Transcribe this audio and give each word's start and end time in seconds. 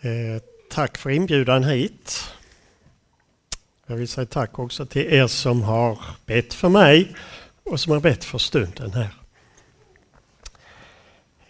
Eh, 0.00 0.42
tack 0.70 0.98
för 0.98 1.10
inbjudan 1.10 1.64
hit. 1.64 2.30
Jag 3.86 3.96
vill 3.96 4.08
säga 4.08 4.26
tack 4.26 4.58
också 4.58 4.86
till 4.86 5.12
er 5.12 5.26
som 5.26 5.62
har 5.62 5.98
bett 6.26 6.54
för 6.54 6.68
mig 6.68 7.14
och 7.64 7.80
som 7.80 7.92
har 7.92 8.00
bett 8.00 8.24
för 8.24 8.38
stunden 8.38 8.92
här. 8.92 9.14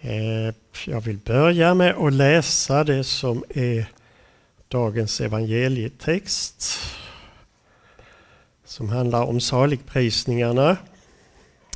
Eh, 0.00 0.54
jag 0.86 1.00
vill 1.00 1.18
börja 1.18 1.74
med 1.74 1.94
att 1.96 2.12
läsa 2.12 2.84
det 2.84 3.04
som 3.04 3.44
är 3.48 3.86
dagens 4.68 5.20
evangelietext 5.20 6.80
som 8.64 8.88
handlar 8.88 9.22
om 9.22 9.40
saligprisningarna. 9.40 10.76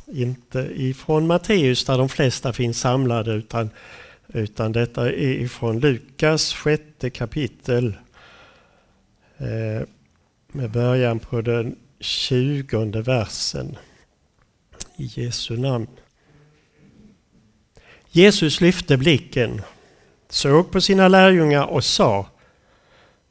Inte 0.07 0.59
ifrån 0.75 1.27
Matteus 1.27 1.85
där 1.85 1.97
de 1.97 2.09
flesta 2.09 2.53
finns 2.53 2.79
samlade 2.79 3.31
utan 3.33 3.69
utan 4.27 4.71
detta 4.71 5.07
är 5.07 5.41
ifrån 5.41 5.79
Lukas 5.79 6.53
sjätte 6.53 7.09
kapitel 7.09 7.95
eh, 9.37 9.87
med 10.47 10.71
början 10.71 11.19
på 11.19 11.41
den 11.41 11.75
tjugonde 11.99 13.01
versen 13.01 13.77
i 14.95 15.05
Jesu 15.05 15.57
namn. 15.57 15.87
Jesus 18.09 18.61
lyfte 18.61 18.97
blicken, 18.97 19.61
såg 20.29 20.71
på 20.71 20.81
sina 20.81 21.07
lärjungar 21.07 21.65
och 21.65 21.83
sa 21.83 22.29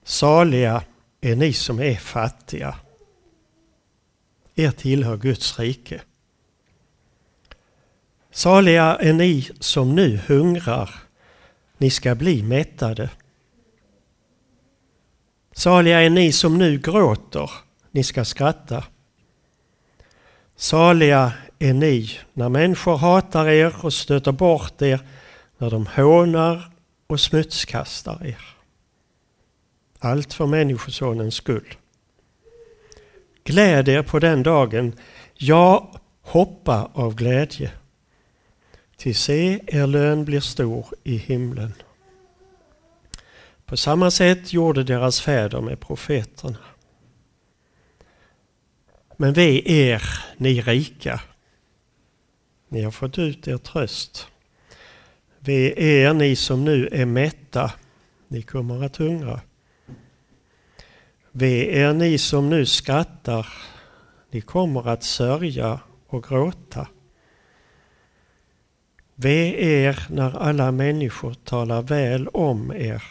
Saliga 0.05 0.85
är 1.21 1.37
ni 1.37 1.52
som 1.52 1.80
är 1.80 1.95
fattiga. 1.95 2.74
Er 4.55 4.71
tillhör 4.71 5.16
Guds 5.16 5.59
rike. 5.59 6.01
Saliga 8.35 8.97
är 8.97 9.13
ni 9.13 9.49
som 9.61 9.95
nu 9.95 10.21
hungrar, 10.27 10.91
ni 11.79 11.91
ska 11.91 12.15
bli 12.15 12.43
mättade. 12.43 13.11
Saliga 15.53 16.01
är 16.01 16.11
ni 16.11 16.33
som 16.33 16.59
nu 16.59 16.79
gråter, 16.79 17.51
ni 17.91 18.05
ska 18.05 18.24
skratta. 18.24 18.85
Saliga 20.57 21.33
är 21.59 21.73
ni 21.73 22.11
när 22.33 22.49
människor 22.49 22.97
hatar 22.97 23.49
er 23.49 23.74
och 23.85 23.93
stöter 23.93 24.33
bort 24.33 24.83
er, 24.83 25.01
när 25.59 25.71
de 25.71 25.87
hånar 25.87 26.73
och 27.07 27.21
smutskastar 27.21 28.27
er. 28.27 28.45
Allt 29.99 30.35
för 30.35 30.46
Människosonens 30.46 31.35
skull. 31.35 31.74
Gläd 33.45 33.89
er 33.89 34.02
på 34.02 34.19
den 34.19 34.43
dagen, 34.43 34.93
ja, 35.35 35.91
hoppa 36.23 36.91
av 36.95 37.15
glädje. 37.15 37.71
Till 39.03 39.15
se, 39.15 39.59
er 39.67 39.87
lön 39.87 40.25
blir 40.25 40.41
stor 40.41 40.87
i 41.05 41.17
himlen. 41.17 41.73
På 43.67 43.77
samma 43.77 44.11
sätt 44.11 44.53
gjorde 44.53 44.85
deras 44.85 45.21
fäder 45.21 45.61
med 45.61 45.81
profeterna. 45.81 46.59
Men 49.17 49.33
ve 49.33 49.63
er, 49.67 50.03
ni 50.37 50.61
rika. 50.61 51.21
Ni 52.69 52.83
har 52.83 52.91
fått 52.91 53.19
ut 53.19 53.49
er 53.49 53.59
tröst. 53.59 54.29
Ve 55.39 55.75
er, 55.77 56.13
ni 56.13 56.37
som 56.37 56.65
nu 56.65 56.89
är 56.93 57.07
mätta. 57.07 57.73
Ni 58.29 58.43
kommer 58.43 58.85
att 58.85 58.97
hungra. 58.97 59.41
Ve 61.33 61.67
er, 61.75 61.93
ni 61.93 62.19
som 62.19 62.51
nu 62.51 62.67
skrattar. 62.67 63.47
Ni 64.31 64.41
kommer 64.41 64.89
att 64.89 65.03
sörja 65.03 65.81
och 66.06 66.25
gråta. 66.25 66.89
Ve 69.22 69.54
er 69.59 70.06
när 70.10 70.38
alla 70.38 70.72
människor 70.72 71.34
talar 71.34 71.82
väl 71.82 72.28
om 72.28 72.72
er. 72.72 73.03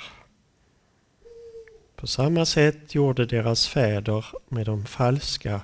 På 1.95 2.07
samma 2.07 2.45
sätt 2.45 2.95
gjorde 2.95 3.25
deras 3.25 3.67
fäder 3.67 4.25
med 4.47 4.65
de 4.65 4.85
falska 4.85 5.61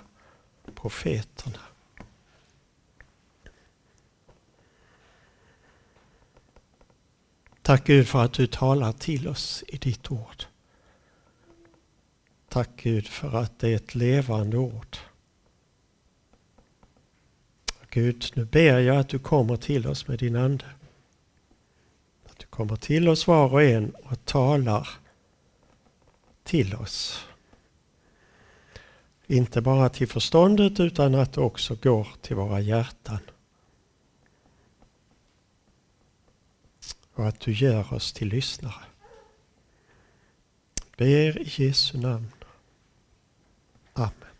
profeterna. 0.76 1.60
Tack 7.62 7.86
Gud 7.86 8.08
för 8.08 8.24
att 8.24 8.34
du 8.34 8.48
talar 8.48 8.92
till 8.92 9.28
oss 9.28 9.64
i 9.68 9.78
ditt 9.78 10.12
ord. 10.12 10.44
Tack 12.50 12.70
Gud 12.76 13.08
för 13.08 13.38
att 13.38 13.60
det 13.60 13.70
är 13.70 13.76
ett 13.76 13.96
levande 13.96 14.58
ord. 14.58 14.98
Gud, 17.98 18.32
nu 18.34 18.46
ber 18.46 18.80
jag 18.80 18.98
att 18.98 19.10
du 19.10 19.20
kommer 19.20 19.58
till 19.58 19.88
oss 19.88 20.08
med 20.08 20.20
din 20.20 20.36
Ande. 20.36 20.66
Att 22.26 22.40
du 22.40 22.46
kommer 22.46 22.76
till 22.76 23.10
oss 23.10 23.28
var 23.28 23.54
och 23.54 23.64
en 23.64 23.90
och 23.90 24.26
talar 24.26 24.90
till 26.44 26.76
oss. 26.76 27.26
Inte 29.28 29.62
bara 29.62 29.90
till 29.90 30.08
förståndet 30.08 30.80
utan 30.80 31.16
att 31.16 31.34
det 31.34 31.42
också 31.42 31.76
går 31.76 32.08
till 32.22 32.36
våra 32.36 32.60
hjärtan. 32.60 33.20
Och 37.14 37.28
att 37.28 37.40
du 37.40 37.52
gör 37.52 37.94
oss 37.94 38.14
till 38.14 38.28
lyssnare. 38.28 38.86
Ber 40.98 41.42
i 41.42 41.64
Jesu 41.64 41.98
namn. 41.98 42.32
Amen. 43.94 44.37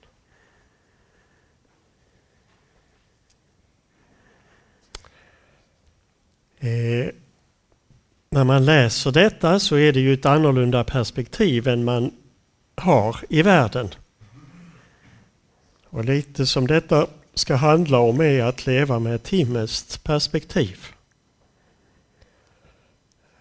Eh, 6.68 7.10
när 8.30 8.44
man 8.44 8.66
läser 8.66 9.12
detta 9.12 9.60
så 9.60 9.78
är 9.78 9.94
det 9.94 10.00
ju 10.00 10.14
ett 10.14 10.26
annorlunda 10.26 10.84
perspektiv 10.84 11.68
än 11.68 11.84
man 11.84 12.12
har 12.76 13.18
i 13.30 13.42
världen. 13.42 13.90
Och 15.90 16.06
lite 16.06 16.46
som 16.46 16.68
detta 16.68 17.08
ska 17.34 17.56
handla 17.56 18.00
om 18.00 18.22
är 18.22 18.44
att 18.44 18.66
leva 18.66 19.00
med 19.00 19.16
ett 19.16 19.28
himmelskt 19.28 20.04
perspektiv. 20.04 20.86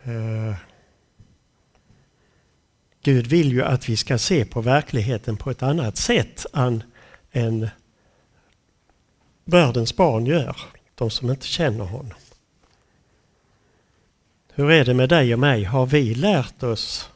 Eh, 0.03 0.55
Gud 3.03 3.27
vill 3.27 3.53
ju 3.53 3.63
att 3.63 3.89
vi 3.89 3.97
ska 3.97 4.19
se 4.19 4.45
på 4.45 4.61
verkligheten 4.61 5.37
på 5.37 5.51
ett 5.51 5.63
annat 5.63 5.97
sätt 5.97 6.47
än, 6.55 6.83
än 7.33 7.69
världens 9.45 9.97
barn 9.97 10.27
gör, 10.27 10.57
de 10.95 11.11
som 11.11 11.31
inte 11.31 11.47
känner 11.47 11.85
honom. 11.85 12.15
Hur 14.59 14.71
är 14.71 14.85
det 14.85 14.95
med 14.95 15.09
dig 15.09 15.33
och 15.35 15.41
mig? 15.41 15.65
Har 15.65 15.87
vi 15.87 16.15
lärt 16.15 16.63
oss 16.63 17.11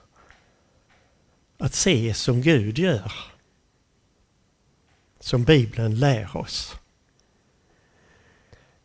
att 1.59 1.75
se 1.75 2.15
som 2.15 2.43
Gud 2.43 2.79
gör? 2.79 3.13
Som 5.21 5.45
Bibeln 5.45 5.95
lär 5.95 6.37
oss. 6.37 6.77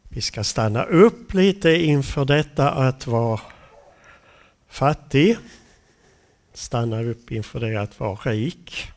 Vi 0.03 0.21
ska 0.21 0.43
stanna 0.43 0.83
upp 0.83 1.33
lite 1.33 1.69
inför 1.71 2.25
detta 2.25 2.71
att 2.71 3.07
vara 3.07 3.41
fattig. 4.67 5.37
Stanna 6.53 7.01
upp 7.01 7.31
inför 7.31 7.59
det 7.59 7.81
att 7.81 7.99
vara 7.99 8.15
rik. 8.15 8.91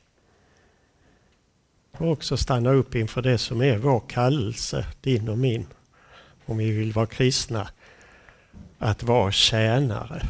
Och 1.93 2.11
också 2.11 2.37
stanna 2.37 2.73
upp 2.73 2.95
inför 2.95 3.23
det 3.23 3.39
som 3.39 3.63
är 3.63 3.79
vår 3.79 4.03
kallelse, 4.09 4.87
din 5.01 5.29
och 5.29 5.39
min. 5.39 5.67
Om 6.47 6.57
vi 6.57 6.71
vill 6.71 6.93
vara 6.93 7.07
kristna 7.07 7.69
att 8.79 9.03
vara 9.03 9.33
tjänare. 9.33 10.27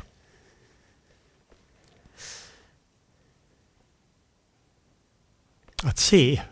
Att 5.84 5.98
se, 5.98 6.42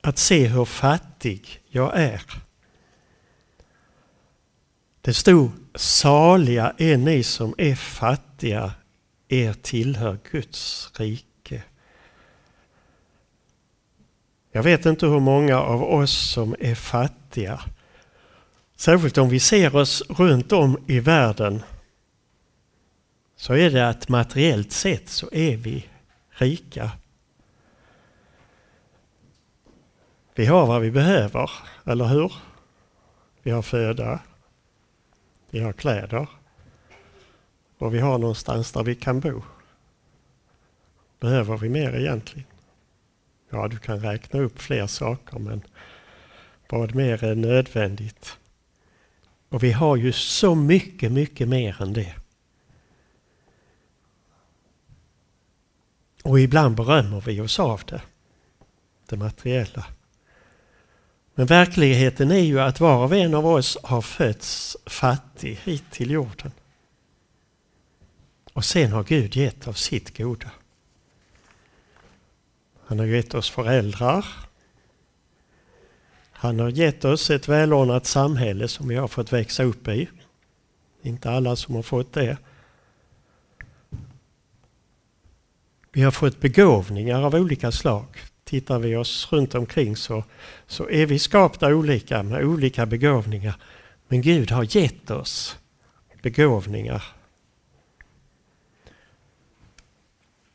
att 0.00 0.18
se 0.18 0.46
hur 0.46 0.64
fattig 0.64 1.62
jag 1.68 2.00
är. 2.00 2.22
Det 5.00 5.14
stod 5.14 5.50
saliga 5.74 6.74
är 6.78 6.96
ni 6.96 7.22
som 7.22 7.54
är 7.58 7.74
fattiga, 7.74 8.72
er 9.28 9.52
tillhör 9.52 10.18
Guds 10.30 10.90
rike. 10.98 11.62
Jag 14.52 14.62
vet 14.62 14.86
inte 14.86 15.06
hur 15.06 15.20
många 15.20 15.60
av 15.60 15.82
oss 15.82 16.30
som 16.32 16.56
är 16.60 16.74
fattiga 16.74 17.60
Särskilt 18.76 19.18
om 19.18 19.28
vi 19.28 19.40
ser 19.40 19.76
oss 19.76 20.02
runt 20.08 20.52
om 20.52 20.84
i 20.86 21.00
världen 21.00 21.62
så 23.36 23.54
är 23.54 23.70
det 23.70 23.88
att 23.88 24.08
materiellt 24.08 24.72
sett 24.72 25.08
så 25.08 25.28
är 25.32 25.56
vi 25.56 25.88
rika. 26.28 26.90
Vi 30.34 30.46
har 30.46 30.66
vad 30.66 30.80
vi 30.82 30.90
behöver, 30.90 31.50
eller 31.84 32.04
hur? 32.04 32.32
Vi 33.42 33.50
har 33.50 33.62
föda, 33.62 34.20
vi 35.50 35.60
har 35.60 35.72
kläder 35.72 36.26
och 37.78 37.94
vi 37.94 38.00
har 38.00 38.18
någonstans 38.18 38.72
där 38.72 38.82
vi 38.82 38.94
kan 38.94 39.20
bo. 39.20 39.42
Behöver 41.20 41.56
vi 41.56 41.68
mer 41.68 41.96
egentligen? 41.96 42.48
Ja, 43.50 43.68
du 43.68 43.78
kan 43.78 44.00
räkna 44.00 44.40
upp 44.40 44.60
fler 44.60 44.86
saker 44.86 45.38
men 45.38 45.62
vad 46.68 46.94
mer 46.94 47.24
är 47.24 47.34
nödvändigt? 47.34 48.38
Och 49.54 49.62
vi 49.62 49.72
har 49.72 49.96
ju 49.96 50.12
så 50.12 50.54
mycket, 50.54 51.12
mycket 51.12 51.48
mer 51.48 51.82
än 51.82 51.92
det. 51.92 52.14
Och 56.22 56.40
ibland 56.40 56.76
berömmer 56.76 57.20
vi 57.20 57.40
oss 57.40 57.60
av 57.60 57.82
det, 57.86 58.02
det 59.08 59.16
materiella. 59.16 59.86
Men 61.34 61.46
verkligheten 61.46 62.30
är 62.30 62.38
ju 62.38 62.60
att 62.60 62.80
var 62.80 63.04
och 63.04 63.16
en 63.16 63.34
av 63.34 63.46
oss 63.46 63.78
har 63.82 64.02
fötts 64.02 64.76
fattig 64.86 65.60
hit 65.64 65.84
till 65.90 66.10
jorden. 66.10 66.52
Och 68.52 68.64
sen 68.64 68.92
har 68.92 69.04
Gud 69.04 69.36
gett 69.36 69.68
av 69.68 69.72
sitt 69.72 70.16
goda. 70.16 70.50
Han 72.86 72.98
har 72.98 73.06
gett 73.06 73.34
oss 73.34 73.50
föräldrar. 73.50 74.26
Han 76.36 76.60
har 76.60 76.70
gett 76.70 77.04
oss 77.04 77.30
ett 77.30 77.48
välordnat 77.48 78.06
samhälle 78.06 78.68
som 78.68 78.88
vi 78.88 78.94
har 78.94 79.08
fått 79.08 79.32
växa 79.32 79.62
upp 79.62 79.88
i. 79.88 80.08
Inte 81.02 81.30
alla 81.30 81.56
som 81.56 81.74
har 81.74 81.82
fått 81.82 82.12
det. 82.12 82.36
Vi 85.92 86.02
har 86.02 86.10
fått 86.10 86.40
begåvningar 86.40 87.22
av 87.22 87.34
olika 87.34 87.72
slag. 87.72 88.06
Tittar 88.44 88.78
vi 88.78 88.96
oss 88.96 89.32
runt 89.32 89.54
omkring 89.54 89.96
så, 89.96 90.24
så 90.66 90.90
är 90.90 91.06
vi 91.06 91.18
skapta 91.18 91.74
olika 91.74 92.22
med 92.22 92.44
olika 92.44 92.86
begåvningar. 92.86 93.54
Men 94.08 94.22
Gud 94.22 94.50
har 94.50 94.76
gett 94.76 95.10
oss 95.10 95.58
begåvningar. 96.22 97.02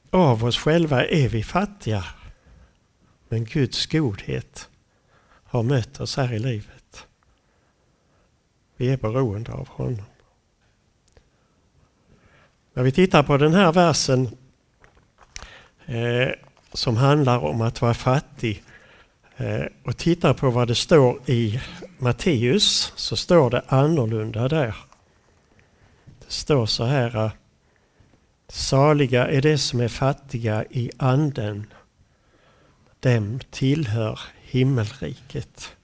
Av 0.10 0.46
oss 0.46 0.58
själva 0.58 1.06
är 1.06 1.30
vi 1.30 1.44
fattiga. 1.44 2.06
Men 3.30 3.46
Guds 3.46 3.86
godhet 3.86 4.70
har 5.50 5.64
mött 5.64 6.00
oss 6.00 6.18
här 6.18 6.34
i 6.34 6.40
livet. 6.40 7.08
Vi 8.78 8.90
är 8.90 8.98
beroende 8.98 9.52
av 9.52 9.68
honom. 9.68 10.06
När 12.74 12.84
vi 12.84 12.92
tittar 12.92 13.24
på 13.24 13.38
den 13.38 13.54
här 13.54 13.72
versen 13.72 14.30
eh, 15.86 16.30
som 16.74 16.98
handlar 16.98 17.40
om 17.40 17.62
att 17.62 17.82
vara 17.82 17.94
fattig 17.94 18.64
eh, 19.38 19.64
och 19.84 19.98
tittar 19.98 20.34
på 20.34 20.50
vad 20.50 20.68
det 20.68 20.76
står 20.76 21.30
i 21.30 21.62
Matteus 21.98 22.94
så 22.96 23.18
står 23.18 23.50
det 23.50 23.64
annorlunda 23.68 24.48
där. 24.48 24.76
Det 26.06 26.32
står 26.32 26.66
så 26.66 26.84
här. 26.84 27.26
Eh, 27.26 27.32
Saliga 28.48 29.28
är 29.28 29.42
de 29.42 29.58
som 29.58 29.80
är 29.80 29.88
fattiga 29.88 30.66
i 30.70 30.92
anden. 30.98 31.74
Dem 33.00 33.40
tillhör 33.52 34.20
himmelriket. 34.50 35.76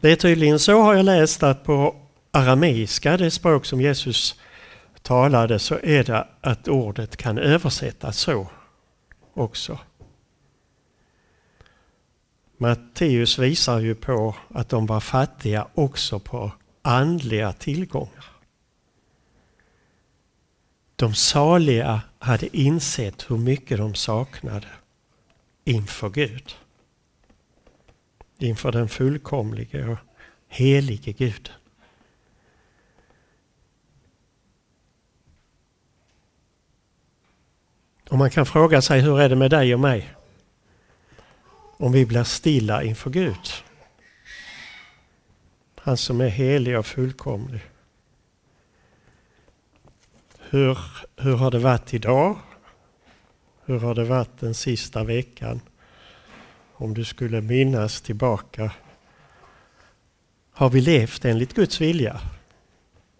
Det 0.00 0.12
är 0.12 0.16
tydligen 0.16 0.58
så 0.58 0.80
har 0.80 0.94
jag 0.94 1.04
läst 1.04 1.42
att 1.42 1.64
på 1.64 1.96
arameiska, 2.30 3.16
det 3.16 3.30
språk 3.30 3.66
som 3.66 3.80
Jesus 3.80 4.40
talade, 5.02 5.58
så 5.58 5.78
är 5.82 6.04
det 6.04 6.28
att 6.40 6.68
ordet 6.68 7.16
kan 7.16 7.38
översättas 7.38 8.18
så 8.18 8.46
också. 9.34 9.78
Matteus 12.56 13.38
visar 13.38 13.80
ju 13.80 13.94
på 13.94 14.36
att 14.48 14.68
de 14.68 14.86
var 14.86 15.00
fattiga 15.00 15.68
också 15.74 16.18
på 16.18 16.52
andliga 16.82 17.52
tillgångar. 17.52 18.24
De 20.96 21.14
saliga 21.14 22.00
hade 22.18 22.56
insett 22.56 23.30
hur 23.30 23.38
mycket 23.38 23.78
de 23.78 23.94
saknade 23.94 24.68
inför 25.64 26.10
Gud. 26.10 26.56
Inför 28.38 28.72
den 28.72 28.88
fullkomlige 28.88 29.88
och 29.88 29.98
helige 30.48 31.12
Gud. 31.12 31.52
Och 38.10 38.18
man 38.18 38.30
kan 38.30 38.46
fråga 38.46 38.82
sig 38.82 39.00
hur 39.00 39.20
är 39.20 39.28
det 39.28 39.36
med 39.36 39.50
dig 39.50 39.74
och 39.74 39.80
mig? 39.80 40.14
Om 41.76 41.92
vi 41.92 42.06
blir 42.06 42.24
stilla 42.24 42.82
inför 42.82 43.10
Gud. 43.10 43.50
Han 45.76 45.96
som 45.96 46.20
är 46.20 46.28
helig 46.28 46.78
och 46.78 46.86
fullkomlig. 46.86 47.60
Hur, 50.38 50.78
hur 51.16 51.36
har 51.36 51.50
det 51.50 51.58
varit 51.58 51.94
idag? 51.94 52.38
Hur 53.64 53.78
har 53.78 53.94
det 53.94 54.04
varit 54.04 54.40
den 54.40 54.54
sista 54.54 55.04
veckan? 55.04 55.60
Om 56.74 56.94
du 56.94 57.04
skulle 57.04 57.40
minnas 57.40 58.00
tillbaka. 58.00 58.70
Har 60.52 60.70
vi 60.70 60.80
levt 60.80 61.24
enligt 61.24 61.54
Guds 61.54 61.80
vilja? 61.80 62.20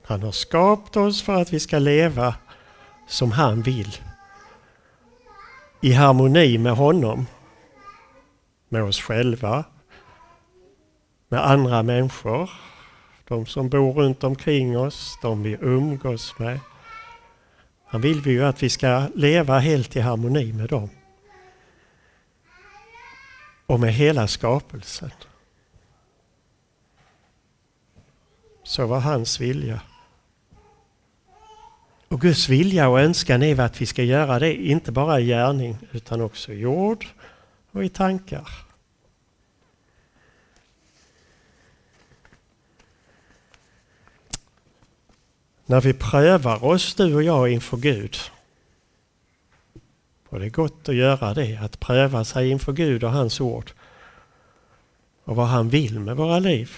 Han 0.03 0.23
har 0.23 0.33
skapat 0.33 0.97
oss 0.97 1.23
för 1.23 1.43
att 1.43 1.53
vi 1.53 1.61
ska 1.61 1.79
leva 1.79 2.35
som 3.09 3.33
han 3.33 3.63
vill 3.63 3.97
i 5.81 5.93
harmoni 5.93 6.59
med 6.59 6.73
honom, 6.73 7.27
med 8.69 8.83
oss 8.83 9.01
själva, 9.01 9.65
med 11.29 11.51
andra 11.51 11.83
människor, 11.83 12.51
de 13.29 13.47
som 13.47 13.69
bor 13.69 13.93
runt 13.93 14.25
omkring 14.25 14.79
oss, 14.79 15.19
de 15.23 15.43
vi 15.43 15.57
umgås 15.61 16.39
med. 16.39 16.61
Han 17.93 18.01
vill 18.01 18.27
ju 18.27 18.45
att 18.45 18.63
vi 18.63 18.69
ska 18.69 19.09
leva 19.15 19.59
helt 19.59 19.97
i 19.97 20.01
harmoni 20.01 20.53
med 20.53 20.69
dem. 20.69 20.91
Och 23.67 23.81
med 23.81 23.95
hela 23.95 24.27
skapelsen. 24.27 25.11
Så 28.63 28.87
var 28.87 29.01
hans 29.01 29.41
vilja. 29.41 29.81
Och 32.09 32.21
Guds 32.21 32.49
vilja 32.49 32.89
och 32.89 33.01
önskan 33.01 33.43
är 33.43 33.61
att 33.61 33.81
vi 33.81 33.87
ska 33.87 34.03
göra 34.03 34.39
det, 34.39 34.55
inte 34.55 34.93
bara 34.93 35.21
i 35.21 35.27
gärning 35.27 35.79
utan 35.91 36.21
också 36.21 36.53
i 36.53 36.67
ord 36.67 37.07
och 37.71 37.85
i 37.85 37.89
tankar. 37.89 38.49
När 45.67 45.81
vi 45.81 45.93
prövar 45.93 46.65
oss, 46.65 46.95
du 46.95 47.15
och 47.15 47.23
jag, 47.23 47.53
inför 47.53 47.77
Gud. 47.77 48.17
Och 50.29 50.41
det 50.41 50.47
är 50.47 50.51
gott 50.51 50.89
att 50.89 50.95
göra 50.95 51.35
det, 51.35 51.57
att 51.57 51.81
pröva 51.81 52.25
sig 52.25 52.51
inför 52.51 52.73
Gud 52.73 53.05
och 53.05 53.11
hans 53.11 53.41
ord. 53.41 53.71
Och 55.25 55.37
vad 55.37 55.47
han 55.47 55.69
vill 55.69 56.01
med 56.01 56.17
våra 56.17 56.39
liv. 56.39 56.77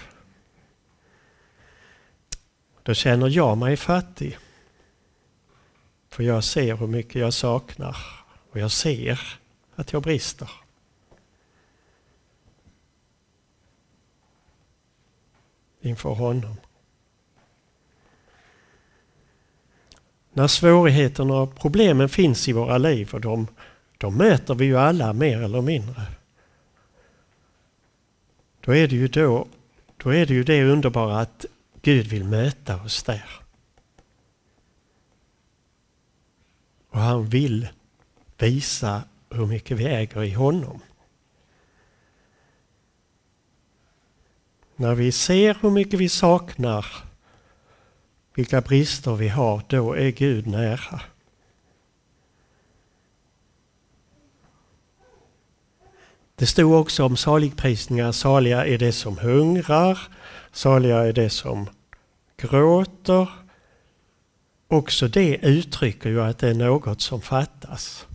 Då 2.83 2.93
känner 2.93 3.29
jag 3.29 3.57
mig 3.57 3.77
fattig. 3.77 4.37
För 6.09 6.23
jag 6.23 6.43
ser 6.43 6.75
hur 6.75 6.87
mycket 6.87 7.15
jag 7.15 7.33
saknar 7.33 7.97
och 8.51 8.59
jag 8.59 8.71
ser 8.71 9.19
att 9.75 9.93
jag 9.93 10.01
brister. 10.01 10.51
Inför 15.81 16.09
honom. 16.09 16.57
När 20.35 20.47
svårigheterna 20.47 21.33
och 21.33 21.55
problemen 21.55 22.09
finns 22.09 22.47
i 22.47 22.51
våra 22.51 22.77
liv 22.77 23.09
och 23.13 23.21
de, 23.21 23.47
de 23.97 24.17
möter 24.17 24.55
vi 24.55 24.65
ju 24.65 24.77
alla 24.77 25.13
mer 25.13 25.41
eller 25.41 25.61
mindre. 25.61 26.01
Då 28.61 28.75
är 28.75 28.87
det 28.87 28.95
ju 28.95 29.07
då, 29.07 29.47
då 29.97 30.09
är 30.09 30.25
det 30.25 30.33
ju 30.33 30.43
det 30.43 30.63
underbara 30.63 31.19
att 31.19 31.45
Gud 31.81 32.07
vill 32.07 32.23
möta 32.23 32.81
oss 32.81 33.03
där. 33.03 33.29
Och 36.89 36.99
han 36.99 37.25
vill 37.25 37.67
visa 38.37 39.01
hur 39.29 39.45
mycket 39.45 39.77
vi 39.77 39.85
äger 39.85 40.23
i 40.23 40.31
honom. 40.31 40.81
När 44.75 44.95
vi 44.95 45.11
ser 45.11 45.57
hur 45.61 45.71
mycket 45.71 45.99
vi 45.99 46.09
saknar, 46.09 47.04
vilka 48.35 48.61
brister 48.61 49.15
vi 49.15 49.27
har, 49.27 49.61
då 49.67 49.93
är 49.93 50.09
Gud 50.09 50.47
nära. 50.47 51.01
Det 56.35 56.45
stod 56.45 56.73
också 56.73 57.03
om 57.03 57.17
saligprisningar. 57.17 58.11
Saliga 58.11 58.65
är 58.65 58.77
det 58.77 58.91
som 58.91 59.17
hungrar, 59.17 59.99
saliga 60.51 60.97
är 60.97 61.13
det 61.13 61.29
som 61.29 61.69
gråter, 62.37 63.27
Också 64.67 65.07
det 65.07 65.35
uttrycker 65.35 66.09
ju 66.09 66.21
att 66.21 66.37
det 66.37 66.49
är 66.49 66.53
något 66.53 67.01
som 67.01 67.21
fattas. 67.21 68.07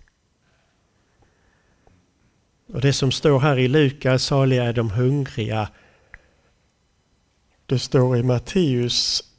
Och 2.66 2.80
det 2.80 2.92
som 2.92 3.12
står 3.12 3.40
här 3.40 3.58
i 3.58 3.68
Lukas, 3.68 4.24
saliga 4.24 4.64
är 4.64 4.72
de 4.72 4.90
hungriga. 4.90 5.68
Det 7.66 7.78
står 7.78 8.16
i 8.16 8.22
Matteus 8.22 9.29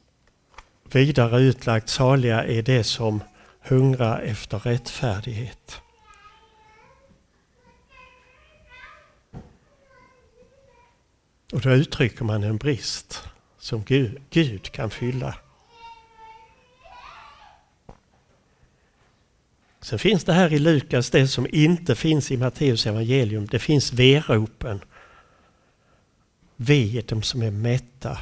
vidare 0.94 1.40
utlagt, 1.40 1.88
saliga 1.88 2.44
är 2.44 2.62
det 2.62 2.84
som 2.84 3.22
hungrar 3.60 4.20
efter 4.20 4.58
rättfärdighet. 4.58 5.80
Och 11.52 11.60
då 11.60 11.70
uttrycker 11.70 12.24
man 12.24 12.42
en 12.42 12.56
brist 12.56 13.28
som 13.58 13.84
Gud, 13.84 14.22
Gud 14.30 14.72
kan 14.72 14.90
fylla. 14.90 15.34
Sen 19.80 19.98
finns 19.98 20.24
det 20.24 20.32
här 20.32 20.52
i 20.52 20.58
Lukas 20.58 21.10
det 21.10 21.28
som 21.28 21.46
inte 21.50 21.94
finns 21.94 22.30
i 22.30 22.36
Matteus 22.36 22.86
evangelium. 22.86 23.46
Det 23.46 23.58
finns 23.58 23.92
veropen. 23.92 24.80
Ve 26.56 27.02
de 27.06 27.22
som 27.22 27.42
är 27.42 27.50
mätta. 27.50 28.18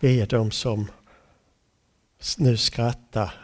Vi 0.00 0.20
är 0.20 0.26
de 0.26 0.50
som 0.50 0.90
nu 2.38 2.56
skrattar. 2.56 3.34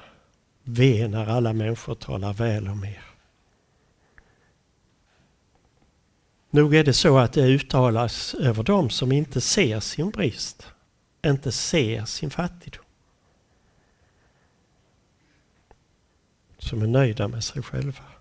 Ve 0.62 1.08
när 1.08 1.26
alla 1.26 1.52
människor 1.52 1.94
talar 1.94 2.32
väl 2.32 2.68
om 2.68 2.84
er. 2.84 3.02
Nog 6.50 6.74
är 6.74 6.84
det 6.84 6.92
så 6.92 7.18
att 7.18 7.32
det 7.32 7.42
uttalas 7.42 8.34
över 8.34 8.62
dem 8.62 8.90
som 8.90 9.12
inte 9.12 9.40
ser 9.40 9.80
sin 9.80 10.10
brist, 10.10 10.66
inte 11.26 11.52
ser 11.52 12.04
sin 12.04 12.30
fattigdom. 12.30 12.84
Som 16.58 16.82
är 16.82 16.86
nöjda 16.86 17.28
med 17.28 17.44
sig 17.44 17.62
själva. 17.62 18.11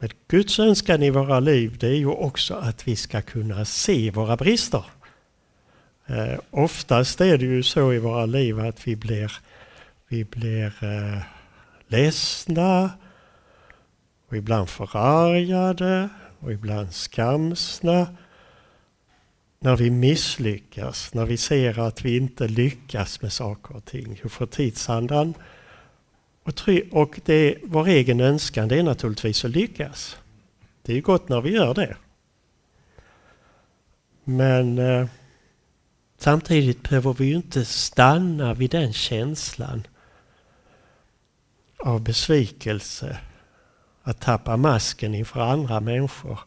Men 0.00 0.10
Guds 0.28 0.58
önskan 0.58 1.02
i 1.02 1.10
våra 1.10 1.40
liv 1.40 1.76
det 1.78 1.86
är 1.86 1.94
ju 1.94 2.06
också 2.06 2.54
att 2.54 2.88
vi 2.88 2.96
ska 2.96 3.22
kunna 3.22 3.64
se 3.64 4.10
våra 4.10 4.36
brister. 4.36 4.84
Eh, 6.06 6.38
oftast 6.50 7.20
är 7.20 7.38
det 7.38 7.44
ju 7.44 7.62
så 7.62 7.92
i 7.92 7.98
våra 7.98 8.26
liv 8.26 8.60
att 8.60 8.88
vi 8.88 8.96
blir, 8.96 9.32
vi 10.08 10.24
blir 10.24 10.84
eh, 10.84 11.22
ledsna 11.88 12.90
och 14.28 14.36
ibland 14.36 14.68
förargade 14.68 16.08
och 16.38 16.52
ibland 16.52 16.92
skamsna. 16.92 18.16
När 19.58 19.76
vi 19.76 19.90
misslyckas, 19.90 21.14
när 21.14 21.26
vi 21.26 21.36
ser 21.36 21.78
att 21.78 22.04
vi 22.04 22.16
inte 22.16 22.48
lyckas 22.48 23.22
med 23.22 23.32
saker 23.32 23.76
och 23.76 23.84
ting. 23.84 24.20
Hur 24.22 24.30
får 24.30 24.46
tidsandan 24.46 25.34
och, 26.42 26.52
och 26.90 27.20
det, 27.24 27.56
vår 27.62 27.88
egen 27.88 28.20
önskan 28.20 28.68
det 28.68 28.78
är 28.78 28.82
naturligtvis 28.82 29.44
att 29.44 29.50
lyckas. 29.50 30.16
Det 30.82 30.96
är 30.96 31.00
gott 31.00 31.28
när 31.28 31.40
vi 31.40 31.50
gör 31.50 31.74
det. 31.74 31.96
Men 34.24 34.78
eh, 34.78 35.06
samtidigt 36.18 36.82
behöver 36.82 37.12
vi 37.12 37.24
ju 37.24 37.34
inte 37.34 37.64
stanna 37.64 38.54
vid 38.54 38.70
den 38.70 38.92
känslan 38.92 39.86
av 41.78 42.00
besvikelse. 42.02 43.18
Att 44.02 44.20
tappa 44.20 44.56
masken 44.56 45.14
inför 45.14 45.40
andra 45.40 45.80
människor. 45.80 46.40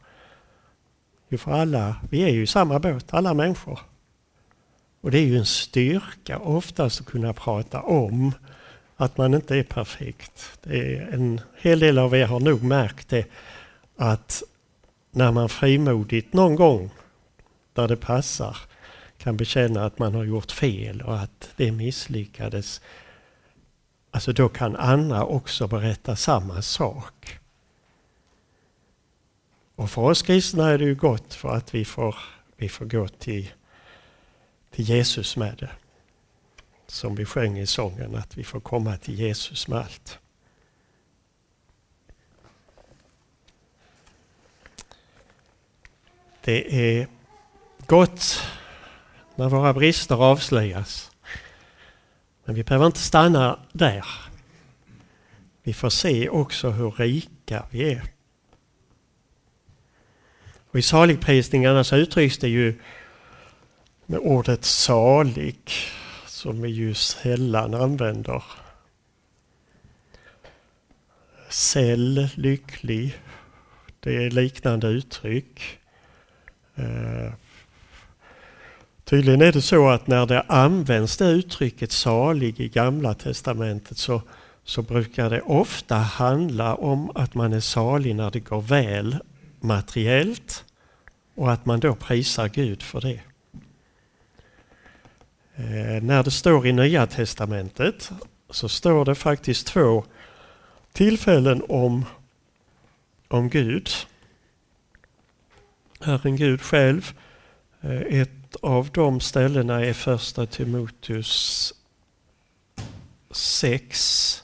För 1.38 1.52
alla, 1.52 1.96
vi 2.10 2.24
är 2.24 2.30
ju 2.30 2.44
i 2.44 2.48
samma 2.48 2.80
båt, 2.80 3.14
alla 3.14 3.34
människor. 3.34 3.80
Och 5.02 5.12
det 5.12 5.18
är 5.18 5.26
ju 5.26 5.38
en 5.38 5.46
styrka 5.46 6.40
oftast 6.40 7.02
att 7.02 7.08
kunna 7.08 7.34
prata 7.34 7.82
om 7.82 8.32
att 8.96 9.18
man 9.18 9.34
inte 9.34 9.56
är 9.56 9.64
perfekt. 9.64 10.60
Det 10.64 10.98
är 10.98 11.08
en 11.12 11.42
hel 11.58 11.80
del 11.80 11.98
av 11.98 12.16
er 12.16 12.26
har 12.26 12.40
nog 12.40 12.64
märkt 12.64 13.10
det 13.10 13.26
att 13.96 14.44
när 15.12 15.32
man 15.32 15.50
frimodigt 15.50 16.34
någon 16.34 16.56
gång 16.56 16.90
där 17.74 17.88
det 17.88 17.98
passar 17.98 18.58
kan 19.18 19.38
bekänna 19.38 19.86
att 19.86 20.00
man 20.00 20.16
har 20.16 20.24
gjort 20.24 20.52
fel 20.52 21.02
och 21.02 21.20
att 21.20 21.50
det 21.56 21.72
misslyckades. 21.72 22.82
Alltså 24.12 24.34
då 24.34 24.50
kan 24.50 24.76
andra 24.76 25.26
också 25.26 25.68
berätta 25.68 26.16
samma 26.16 26.62
sak. 26.62 27.40
Och 29.76 29.90
för 29.90 30.02
oss 30.02 30.22
kristna 30.22 30.70
är 30.70 30.78
det 30.78 30.86
ju 30.86 30.96
gott 30.96 31.34
för 31.34 31.50
att 31.50 31.76
vi 31.76 31.86
får, 31.86 32.16
vi 32.58 32.70
får 32.70 32.86
gå 32.86 33.08
till, 33.08 33.52
till 34.72 34.86
Jesus 34.90 35.38
med 35.38 35.56
det 35.60 35.70
som 36.94 37.16
vi 37.16 37.26
sjöng 37.26 37.60
i 37.60 37.68
sången, 37.68 38.16
att 38.16 38.38
vi 38.38 38.44
får 38.44 38.60
komma 38.60 38.98
till 38.98 39.20
Jesus 39.20 39.68
med 39.68 39.80
allt. 39.80 40.20
Det 46.42 46.76
är 46.76 47.08
gott 47.88 48.42
när 49.36 49.50
våra 49.50 49.74
brister 49.74 50.16
avslöjas. 50.16 51.12
Men 52.46 52.56
vi 52.56 52.64
behöver 52.64 52.86
inte 52.86 53.00
stanna 53.00 53.60
där. 53.72 54.06
Vi 55.64 55.74
får 55.74 55.90
se 55.90 56.30
också 56.30 56.70
hur 56.70 56.92
rika 56.92 57.66
vi 57.70 57.94
är. 57.94 58.04
Och 60.72 60.80
I 60.80 60.82
saligprisningarna 60.82 61.84
så 61.84 61.96
uttrycks 61.96 62.38
det 62.38 62.50
ju 62.50 62.80
med 64.06 64.20
ordet 64.20 64.66
salig 64.66 65.60
som 66.44 66.62
vi 66.62 66.70
ju 66.70 66.94
sällan 66.94 67.74
använder. 67.74 68.44
Säll, 71.50 72.30
lycklig. 72.36 73.18
Det 74.00 74.26
är 74.26 74.32
liknande 74.32 74.88
uttryck. 74.88 75.80
Eh, 76.76 77.34
tydligen 79.04 79.42
är 79.42 79.52
det 79.52 79.62
så 79.62 79.90
att 79.90 80.08
när 80.08 80.26
det 80.26 80.42
används 80.42 81.18
det 81.18 81.26
uttrycket 81.26 81.92
salig 81.92 82.60
i 82.60 82.70
Gamla 82.70 83.14
Testamentet 83.14 83.98
så, 83.98 84.22
så 84.64 84.82
brukar 84.82 85.30
det 85.30 85.42
ofta 85.42 85.96
handla 85.96 86.76
om 86.76 87.12
att 87.16 87.34
man 87.34 87.54
är 87.54 87.60
salig 87.60 88.16
när 88.16 88.32
det 88.32 88.40
går 88.40 88.62
väl 88.62 89.18
materiellt 89.60 90.66
och 91.36 91.52
att 91.52 91.66
man 91.66 91.80
då 91.80 91.96
prisar 91.96 92.48
Gud 92.48 92.82
för 92.82 93.02
det. 93.02 93.20
Eh, 95.56 96.04
när 96.04 96.24
det 96.24 96.32
står 96.32 96.68
i 96.68 96.74
Nya 96.74 97.08
Testamentet 97.08 98.12
så 98.50 98.70
står 98.70 99.06
det 99.06 99.16
faktiskt 99.16 99.68
två 99.68 100.04
tillfällen 100.92 101.64
om, 101.70 102.06
om 103.28 103.50
Gud. 103.50 103.90
Herren 106.00 106.36
Gud 106.36 106.62
själv. 106.62 107.14
Eh, 107.82 108.02
ett 108.02 108.56
av 108.62 108.90
de 108.94 109.20
ställena 109.20 109.86
är 109.86 109.94
första 109.94 110.46
Timoteus 110.46 111.74
6. 113.32 114.44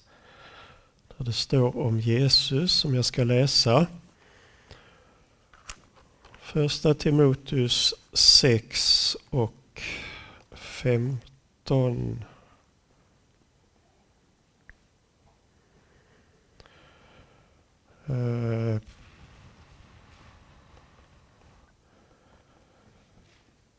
Där 1.17 1.25
det 1.25 1.33
står 1.33 1.77
om 1.77 1.99
Jesus 1.99 2.71
som 2.73 2.95
jag 2.95 3.05
ska 3.05 3.23
läsa. 3.23 3.87
Första 6.41 6.93
Timoteus 6.93 7.93
6 8.13 9.17
och 9.29 9.58
15. 10.83 12.23
Eh, 18.05 18.81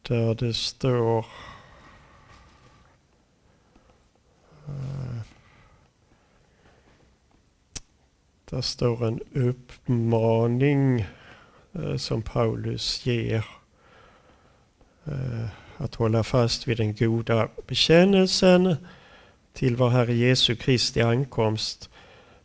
där 0.03 0.35
det 0.35 0.55
står 0.55 1.27
eh, 4.69 5.21
Där 8.45 8.61
står 8.61 9.07
en 9.07 9.21
uppmaning 9.33 11.07
eh, 11.73 11.97
som 11.97 12.23
Paulus 12.23 13.07
ger. 13.07 13.47
Att 15.81 15.95
hålla 15.95 16.23
fast 16.23 16.69
vid 16.69 16.77
den 16.77 16.95
goda 16.95 17.49
bekännelsen 17.67 18.77
till 19.53 19.77
vår 19.77 19.89
Herre 19.89 20.15
Jesu 20.15 20.57
Kristi 20.57 21.01
ankomst 21.01 21.91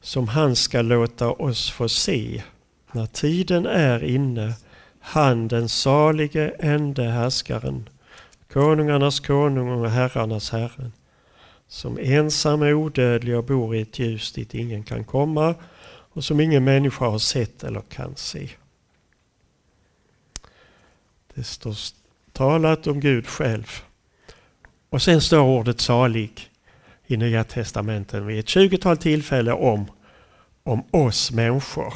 som 0.01 0.27
han 0.27 0.55
ska 0.55 0.81
låta 0.81 1.31
oss 1.31 1.71
få 1.71 1.89
se 1.89 2.43
när 2.91 3.05
tiden 3.05 3.65
är 3.65 4.03
inne, 4.03 4.53
han 4.99 5.47
den 5.47 5.69
salige 5.69 6.49
ende 6.59 7.03
härskaren, 7.03 7.89
konungarnas 8.53 9.19
konung 9.19 9.69
och 9.69 9.89
herrarnas 9.89 10.49
herren, 10.49 10.91
som 11.67 11.97
ensam 12.01 12.61
är 12.61 12.73
odödlig 12.73 13.37
och 13.37 13.43
bor 13.43 13.75
i 13.75 13.81
ett 13.81 13.99
ljus 13.99 14.31
dit 14.31 14.53
ingen 14.53 14.83
kan 14.83 15.03
komma 15.03 15.55
och 15.85 16.23
som 16.23 16.39
ingen 16.39 16.63
människa 16.63 17.05
har 17.05 17.19
sett 17.19 17.63
eller 17.63 17.81
kan 17.81 18.15
se. 18.15 18.49
Det 21.33 21.43
står 21.43 21.75
talat 22.35 22.87
om 22.87 22.99
Gud 22.99 23.27
själv. 23.27 23.83
Och 24.89 25.01
sen 25.01 25.21
står 25.21 25.39
ordet 25.39 25.81
salig 25.81 26.51
i 27.07 27.17
Nya 27.17 27.43
Testamentet 27.43 28.23
vid 28.23 28.39
ett 28.39 28.49
tjugotal 28.49 28.97
tillfällen 28.97 29.53
om, 29.53 29.85
om 30.63 30.83
oss 30.91 31.31
människor. 31.31 31.93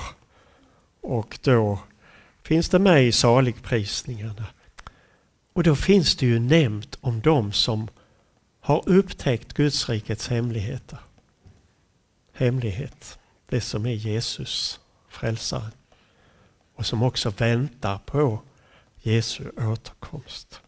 Och 1.01 1.39
då 1.41 1.79
finns 2.43 2.69
det 2.69 2.79
med 2.79 3.03
i 3.03 3.11
saligprisningarna. 3.11 4.45
Och 5.53 5.63
då 5.63 5.75
finns 5.75 6.15
det 6.15 6.25
ju 6.25 6.39
nämnt 6.39 6.97
om 7.01 7.21
dem 7.21 7.51
som 7.51 7.87
har 8.61 8.83
upptäckt 8.85 9.53
Guds 9.53 9.89
rikets 9.89 10.27
hemligheter. 10.27 10.99
Hemlighet, 12.33 13.19
det 13.49 13.61
som 13.61 13.85
är 13.85 13.93
Jesus, 13.93 14.79
frälsaren. 15.09 15.71
Och 16.75 16.85
som 16.85 17.03
också 17.03 17.29
väntar 17.29 17.99
på 18.05 18.39
Jesu 19.01 19.49
återkomst. 19.57 20.61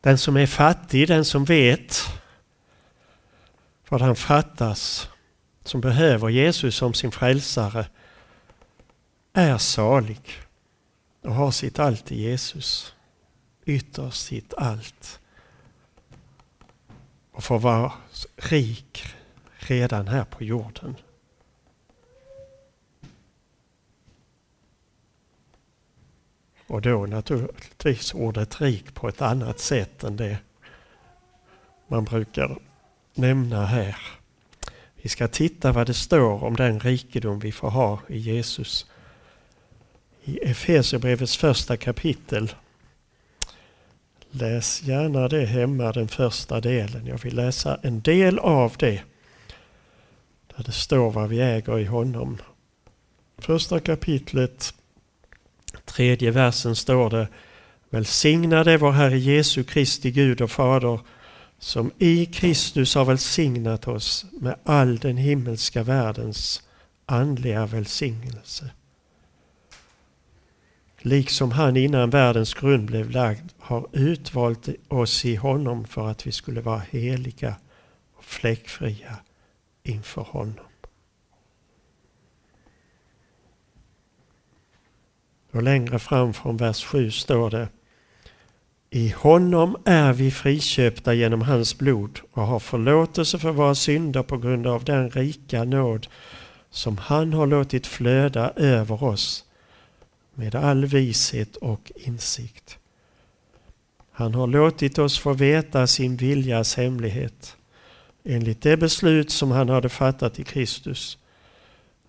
Den 0.00 0.18
som 0.18 0.36
är 0.36 0.46
fattig, 0.46 1.08
den 1.08 1.24
som 1.24 1.44
vet 1.44 2.02
vad 3.88 4.00
han 4.00 4.16
fattas, 4.16 5.08
som 5.64 5.80
behöver 5.80 6.28
Jesus 6.28 6.76
som 6.76 6.94
sin 6.94 7.12
frälsare, 7.12 7.86
är 9.32 9.58
salig 9.58 10.20
och 11.22 11.34
har 11.34 11.50
sitt 11.50 11.78
allt 11.78 12.12
i 12.12 12.22
Jesus. 12.22 12.94
Ytterst 13.64 14.26
sitt 14.26 14.54
allt. 14.54 15.20
Och 17.32 17.44
får 17.44 17.58
vara 17.58 17.92
rik 18.36 19.04
redan 19.56 20.08
här 20.08 20.24
på 20.24 20.44
jorden. 20.44 20.96
Och 26.66 26.82
då 26.82 27.06
naturligtvis 27.06 28.14
ordet 28.14 28.60
rik 28.60 28.94
på 28.94 29.08
ett 29.08 29.22
annat 29.22 29.58
sätt 29.58 30.04
än 30.04 30.16
det 30.16 30.38
man 31.88 32.04
brukar 32.04 32.58
nämna 33.14 33.66
här. 33.66 33.96
Vi 35.02 35.08
ska 35.08 35.28
titta 35.28 35.72
vad 35.72 35.86
det 35.86 35.94
står 35.94 36.44
om 36.44 36.56
den 36.56 36.80
rikedom 36.80 37.38
vi 37.38 37.52
får 37.52 37.70
ha 37.70 38.00
i 38.08 38.18
Jesus. 38.18 38.86
I 40.24 40.38
Efesierbrevets 40.38 41.36
första 41.36 41.76
kapitel. 41.76 42.54
Läs 44.30 44.82
gärna 44.82 45.28
det 45.28 45.46
hemma, 45.46 45.92
den 45.92 46.08
första 46.08 46.60
delen. 46.60 47.06
Jag 47.06 47.18
vill 47.18 47.36
läsa 47.36 47.78
en 47.82 48.00
del 48.00 48.38
av 48.38 48.74
det. 48.78 49.02
Där 50.56 50.64
det 50.64 50.72
står 50.72 51.10
vad 51.10 51.28
vi 51.28 51.40
äger 51.40 51.78
i 51.78 51.84
honom. 51.84 52.38
Första 53.38 53.80
kapitlet 53.80 54.74
tredje 55.96 56.30
versen 56.30 56.76
står 56.76 57.10
det 57.10 57.28
Välsignade 57.90 58.76
vår 58.76 58.92
Herre 58.92 59.18
Jesu 59.18 59.64
Kristi 59.64 60.10
Gud 60.10 60.40
och 60.40 60.50
Fader 60.50 61.00
som 61.58 61.90
i 61.98 62.26
Kristus 62.26 62.94
har 62.94 63.04
välsignat 63.04 63.88
oss 63.88 64.26
med 64.32 64.56
all 64.64 64.98
den 64.98 65.16
himmelska 65.16 65.82
världens 65.82 66.62
andliga 67.06 67.66
välsignelse. 67.66 68.70
Liksom 70.98 71.50
han 71.52 71.76
innan 71.76 72.10
världens 72.10 72.54
grund 72.54 72.86
blev 72.86 73.10
lagd 73.10 73.50
har 73.58 73.86
utvalt 73.92 74.68
oss 74.88 75.24
i 75.24 75.36
honom 75.36 75.84
för 75.84 76.08
att 76.08 76.26
vi 76.26 76.32
skulle 76.32 76.60
vara 76.60 76.82
heliga 76.90 77.54
och 78.16 78.24
fläckfria 78.24 79.16
inför 79.82 80.22
honom. 80.22 80.65
Och 85.56 85.62
längre 85.62 85.98
fram 85.98 86.32
från 86.34 86.56
vers 86.56 86.84
7 86.84 87.10
står 87.10 87.50
det 87.50 87.68
I 88.90 89.08
honom 89.08 89.76
är 89.84 90.12
vi 90.12 90.30
friköpta 90.30 91.14
genom 91.14 91.42
hans 91.42 91.78
blod 91.78 92.20
och 92.32 92.42
har 92.42 92.58
förlåtelse 92.58 93.38
för 93.38 93.50
våra 93.50 93.74
synder 93.74 94.22
på 94.22 94.38
grund 94.38 94.66
av 94.66 94.84
den 94.84 95.10
rika 95.10 95.64
nåd 95.64 96.06
som 96.70 96.98
han 96.98 97.32
har 97.32 97.46
låtit 97.46 97.86
flöda 97.86 98.52
över 98.56 99.04
oss 99.04 99.44
med 100.34 100.54
all 100.54 100.86
vishet 100.86 101.56
och 101.56 101.92
insikt. 101.94 102.78
Han 104.12 104.34
har 104.34 104.46
låtit 104.46 104.98
oss 104.98 105.18
få 105.18 105.32
veta 105.32 105.86
sin 105.86 106.16
viljas 106.16 106.76
hemlighet 106.76 107.56
enligt 108.24 108.62
det 108.62 108.76
beslut 108.76 109.30
som 109.30 109.50
han 109.50 109.68
hade 109.68 109.88
fattat 109.88 110.38
i 110.38 110.44
Kristus 110.44 111.18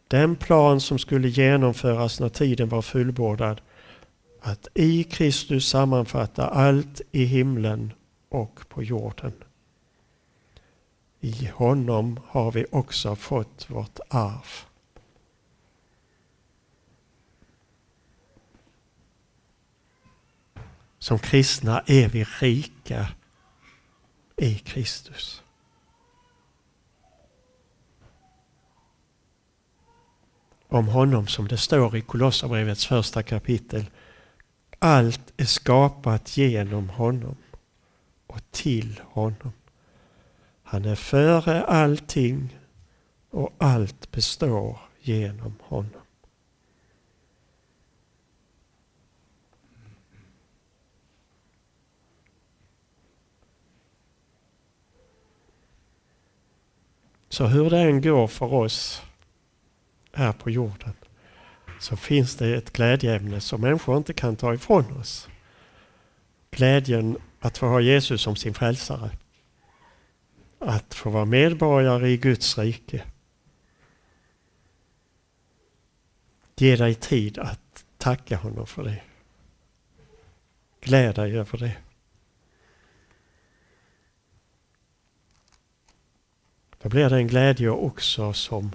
den 0.07 0.35
plan 0.35 0.81
som 0.81 0.99
skulle 0.99 1.27
genomföras 1.27 2.19
när 2.19 2.29
tiden 2.29 2.69
var 2.69 2.81
fullbordad. 2.81 3.61
Att 4.41 4.67
i 4.73 5.03
Kristus 5.03 5.67
sammanfatta 5.67 6.47
allt 6.47 7.01
i 7.11 7.25
himlen 7.25 7.93
och 8.29 8.69
på 8.69 8.83
jorden. 8.83 9.33
I 11.19 11.45
honom 11.53 12.19
har 12.27 12.51
vi 12.51 12.65
också 12.71 13.15
fått 13.15 13.69
vårt 13.69 13.99
arv. 14.09 14.65
Som 20.99 21.19
kristna 21.19 21.83
är 21.85 22.09
vi 22.09 22.23
rika 22.23 23.07
i 24.35 24.55
Kristus. 24.55 25.43
Om 30.67 30.87
honom 30.87 31.27
som 31.27 31.47
det 31.47 31.57
står 31.57 31.95
i 31.95 32.01
Kolosserbrevets 32.01 32.85
första 32.85 33.23
kapitel. 33.23 33.85
Allt 34.79 35.33
är 35.37 35.45
skapat 35.45 36.37
genom 36.37 36.89
honom 36.89 37.35
och 38.27 38.41
till 38.51 39.01
honom. 39.03 39.51
Han 40.63 40.85
är 40.85 40.95
före 40.95 41.63
allting 41.63 42.59
och 43.29 43.53
allt 43.57 44.11
består 44.11 44.79
genom 45.01 45.55
honom. 45.61 46.01
Så 57.29 57.45
hur 57.45 57.69
det 57.69 57.79
än 57.79 58.01
går 58.01 58.27
för 58.27 58.53
oss 58.53 59.06
här 60.17 60.33
på 60.33 60.49
jorden 60.49 60.93
så 61.79 61.97
finns 61.97 62.35
det 62.35 62.55
ett 62.55 62.73
glädjeämne 62.73 63.41
som 63.41 63.61
människor 63.61 63.97
inte 63.97 64.13
kan 64.13 64.35
ta 64.35 64.53
ifrån 64.53 64.97
oss. 64.97 65.29
Glädjen 66.51 67.17
att 67.39 67.57
få 67.57 67.67
ha 67.67 67.81
Jesus 67.81 68.21
som 68.21 68.35
sin 68.35 68.53
frälsare. 68.53 69.09
Att 70.59 70.93
få 70.93 71.09
vara 71.09 71.25
medborgare 71.25 72.09
i 72.09 72.17
Guds 72.17 72.57
rike. 72.57 73.03
Ge 76.55 76.75
dig 76.75 76.95
tid 76.95 77.37
att 77.37 77.85
tacka 77.97 78.37
honom 78.37 78.67
för 78.67 78.83
det. 78.83 79.01
Gläd 80.81 81.15
dig 81.15 81.37
över 81.37 81.57
det. 81.57 81.77
Då 86.81 86.89
blir 86.89 87.09
det 87.09 87.15
en 87.15 87.27
glädje 87.27 87.69
också 87.69 88.33
som 88.33 88.71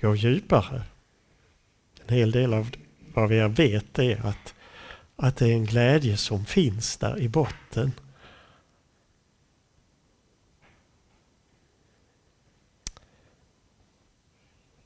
gå 0.00 0.16
djupare. 0.16 0.82
En 2.06 2.14
hel 2.14 2.30
del 2.30 2.54
av 2.54 2.70
vad 3.14 3.28
vi 3.28 3.48
vet 3.48 3.98
är 3.98 4.26
att, 4.26 4.54
att 5.16 5.36
det 5.36 5.48
är 5.48 5.52
en 5.52 5.64
glädje 5.64 6.16
som 6.16 6.44
finns 6.44 6.96
där 6.96 7.18
i 7.18 7.28
botten. 7.28 7.92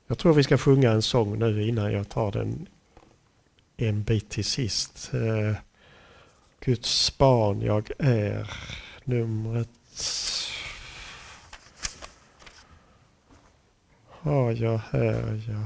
Jag 0.07 0.19
tror 0.19 0.35
vi 0.35 0.43
ska 0.43 0.59
sjunga 0.59 0.91
en 0.91 1.03
sång 1.03 1.39
nu 1.39 1.69
innan 1.69 1.93
jag 1.93 2.09
tar 2.09 2.33
den 2.33 2.67
en 3.77 4.03
bit 4.03 4.31
till 4.31 4.45
sist. 4.45 5.11
Eh, 5.15 5.57
Guds 6.61 7.19
barn 7.19 7.63
jag 7.63 7.91
är, 7.99 8.51
numret 9.05 9.69
har 14.23 14.53
jag 14.53 14.81
här, 14.91 15.43
ja. 15.49 15.65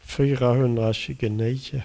429. 0.00 1.82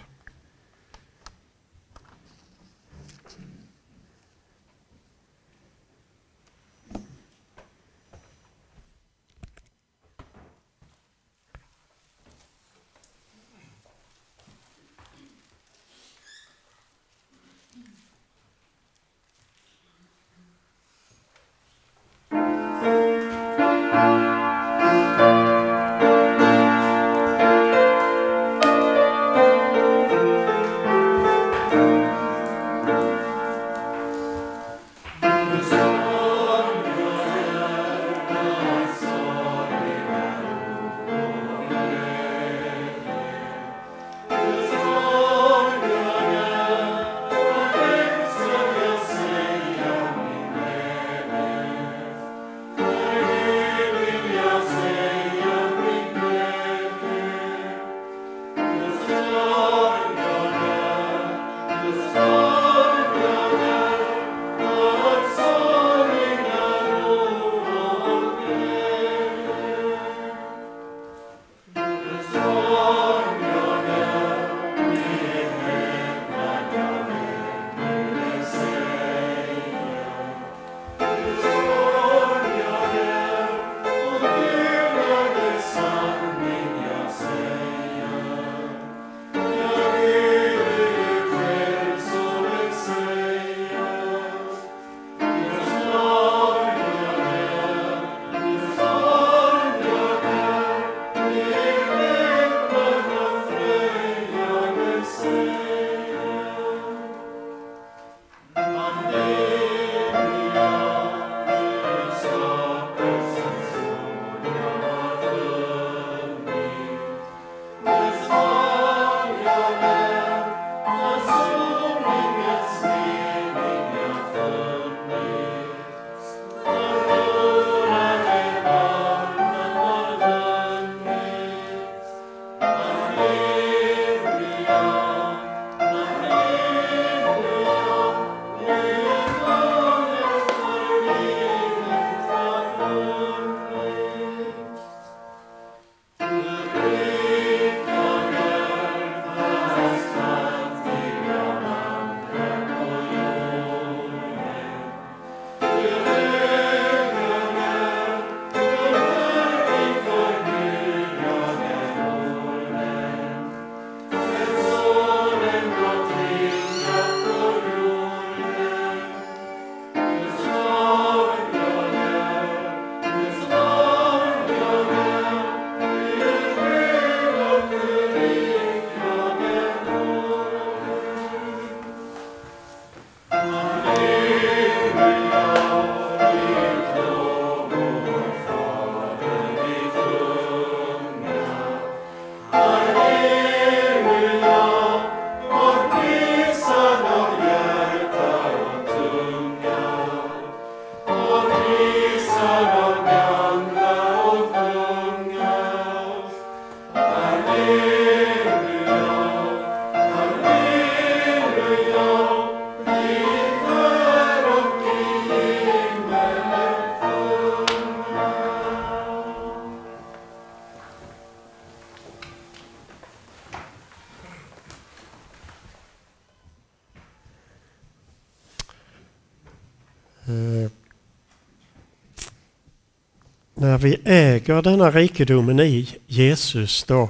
Vi 233.83 234.01
äger 234.05 234.61
denna 234.61 234.91
rikedomen 234.91 235.59
i 235.59 235.97
Jesus 236.07 236.83
då, 236.83 237.09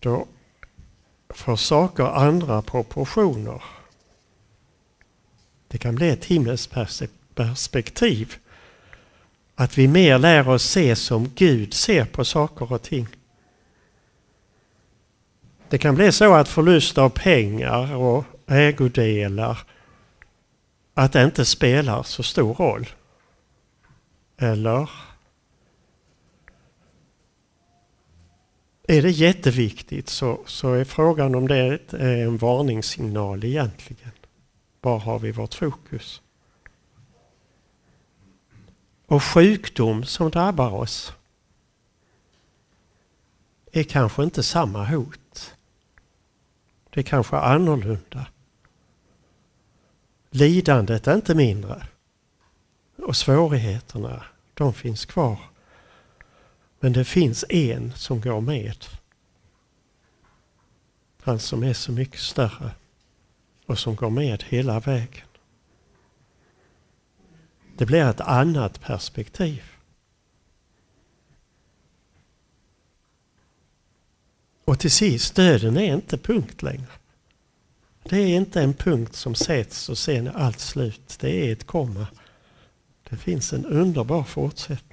då 0.00 0.26
får 1.28 1.56
saker 1.56 2.04
andra 2.04 2.62
proportioner. 2.62 3.62
Det 5.68 5.78
kan 5.78 5.94
bli 5.94 6.08
ett 6.08 6.24
himmelskt 6.24 6.74
perspektiv. 7.34 8.34
Att 9.54 9.78
vi 9.78 9.88
mer 9.88 10.18
lär 10.18 10.48
oss 10.48 10.64
se 10.64 10.96
som 10.96 11.30
Gud 11.34 11.74
ser 11.74 12.04
på 12.04 12.24
saker 12.24 12.72
och 12.72 12.82
ting. 12.82 13.06
Det 15.68 15.78
kan 15.78 15.94
bli 15.94 16.12
så 16.12 16.34
att 16.34 16.48
förlust 16.48 16.98
av 16.98 17.08
pengar 17.08 17.94
och 17.94 18.24
ägodelar 18.46 19.58
att 20.94 21.12
det 21.12 21.24
inte 21.24 21.44
spelar 21.44 22.02
så 22.02 22.22
stor 22.22 22.54
roll. 22.54 22.86
Eller 24.38 24.90
är 28.92 29.02
det 29.02 29.10
jätteviktigt 29.10 30.08
så, 30.08 30.40
så 30.46 30.72
är 30.72 30.84
frågan 30.84 31.34
om 31.34 31.48
det 31.48 31.56
är 31.56 31.80
eh, 31.94 32.26
en 32.26 32.36
varningssignal 32.36 33.44
egentligen. 33.44 34.12
Var 34.80 34.98
har 34.98 35.18
vi 35.18 35.32
vårt 35.32 35.54
fokus? 35.54 36.22
Och 39.06 39.22
sjukdom 39.22 40.04
som 40.04 40.30
drabbar 40.30 40.70
oss 40.70 41.12
är 43.72 43.82
kanske 43.82 44.22
inte 44.22 44.42
samma 44.42 44.84
hot. 44.84 45.54
Det 46.90 47.00
är 47.00 47.04
kanske 47.04 47.36
annorlunda. 47.36 48.26
Lidandet 50.30 51.06
är 51.06 51.14
inte 51.14 51.34
mindre. 51.34 51.86
Och 52.96 53.16
svårigheterna, 53.16 54.24
de 54.54 54.74
finns 54.74 55.04
kvar. 55.04 55.51
Men 56.82 56.92
det 56.92 57.04
finns 57.04 57.44
en 57.48 57.92
som 57.92 58.20
går 58.20 58.40
med. 58.40 58.86
Han 61.22 61.38
som 61.38 61.62
är 61.62 61.72
så 61.72 61.92
mycket 61.92 62.20
större 62.20 62.70
och 63.66 63.78
som 63.78 63.96
går 63.96 64.10
med 64.10 64.42
hela 64.42 64.80
vägen. 64.80 65.26
Det 67.76 67.86
blir 67.86 68.04
ett 68.04 68.20
annat 68.20 68.80
perspektiv. 68.80 69.62
Och 74.64 74.78
till 74.78 74.90
sist, 74.90 75.34
döden 75.34 75.76
är 75.76 75.94
inte 75.94 76.18
punkt 76.18 76.62
längre. 76.62 76.92
Det 78.02 78.16
är 78.16 78.36
inte 78.36 78.62
en 78.62 78.74
punkt 78.74 79.14
som 79.14 79.34
sätts 79.34 79.88
och 79.88 79.98
sen 79.98 80.26
är 80.26 80.32
allt 80.32 80.60
slut. 80.60 81.16
Det 81.20 81.48
är 81.48 81.52
ett 81.52 81.66
komma. 81.66 82.06
Det 83.10 83.16
finns 83.16 83.52
en 83.52 83.66
underbar 83.66 84.24
fortsättning. 84.24 84.91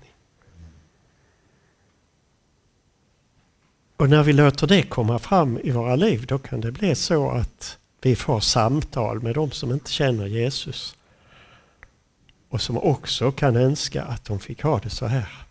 Och 4.00 4.10
när 4.10 4.24
vi 4.24 4.34
låter 4.34 4.68
det 4.68 4.84
komma 4.84 5.20
fram 5.20 5.60
i 5.64 5.72
våra 5.72 5.96
liv 5.96 6.26
då 6.26 6.40
kan 6.40 6.62
det 6.62 6.72
bli 6.72 6.96
så 6.96 7.32
att 7.32 7.78
vi 8.02 8.16
får 8.16 8.40
samtal 8.40 9.22
med 9.22 9.36
de 9.36 9.52
som 9.52 9.72
inte 9.72 9.92
känner 9.92 10.26
Jesus. 10.26 10.98
Och 12.50 12.62
som 12.62 12.78
också 12.78 13.32
kan 13.32 13.56
önska 13.56 14.04
att 14.04 14.26
de 14.26 14.40
fick 14.40 14.64
ha 14.64 14.80
det 14.80 14.90
så 14.90 15.06
här. 15.06 15.46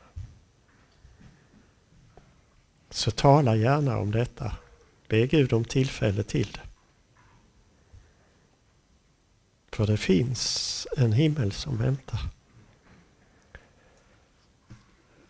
Så 2.91 3.11
tala 3.11 3.57
gärna 3.57 3.99
om 3.99 4.11
detta. 4.11 4.57
Be 5.09 5.27
Gud 5.27 5.53
om 5.53 5.65
tillfälle 5.65 6.23
till 6.23 6.49
det. 6.53 6.69
För 9.73 9.87
det 9.87 9.97
finns 9.97 10.87
en 10.97 11.13
himmel 11.13 11.53
som 11.53 11.77
väntar. 11.77 12.21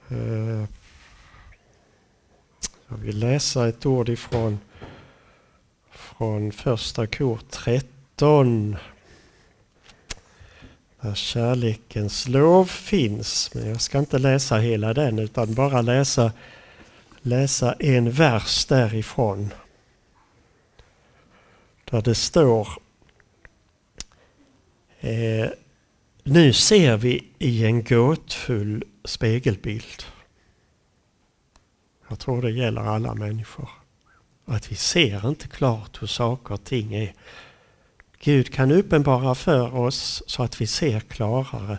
Eh, 0.09 0.78
jag 2.91 2.97
vill 2.97 3.19
läsa 3.19 3.69
ett 3.69 3.87
ord 3.87 4.09
ifrån 4.09 4.59
från 5.91 6.53
första 6.53 7.07
kor 7.07 7.41
13. 7.51 8.77
Där 11.01 11.15
kärlekens 11.15 12.29
lov 12.29 12.65
finns. 12.65 13.55
Men 13.55 13.69
jag 13.69 13.81
ska 13.81 13.99
inte 13.99 14.19
läsa 14.19 14.57
hela 14.57 14.95
den 14.95 15.19
utan 15.19 15.55
bara 15.55 15.83
läsa, 15.83 16.33
läsa 17.23 17.73
en 17.73 18.11
vers 18.11 18.67
därifrån. 18.67 19.55
Där 21.91 22.03
det 22.03 22.15
står 22.15 22.69
eh, 25.01 25.49
Nu 26.23 26.53
ser 26.53 26.97
vi 26.97 27.27
i 27.39 27.65
en 27.65 27.85
gåtfull 27.85 28.85
spegelbild. 29.05 30.05
Jag 32.09 32.19
tror 32.19 32.43
det 32.43 32.51
gäller 32.51 32.81
alla 32.81 33.15
människor. 33.15 33.69
Att 34.45 34.73
vi 34.73 34.77
ser 34.77 35.29
inte 35.29 35.49
klart 35.49 36.03
hur 36.03 36.07
saker 36.07 36.55
och 36.55 36.65
ting 36.65 36.95
är. 36.95 37.13
Gud 38.21 38.53
kan 38.53 38.73
uppenbara 38.73 39.35
för 39.35 39.75
oss 39.75 40.23
så 40.27 40.43
att 40.43 40.61
vi 40.61 40.67
ser 40.67 41.01
klarare. 41.01 41.79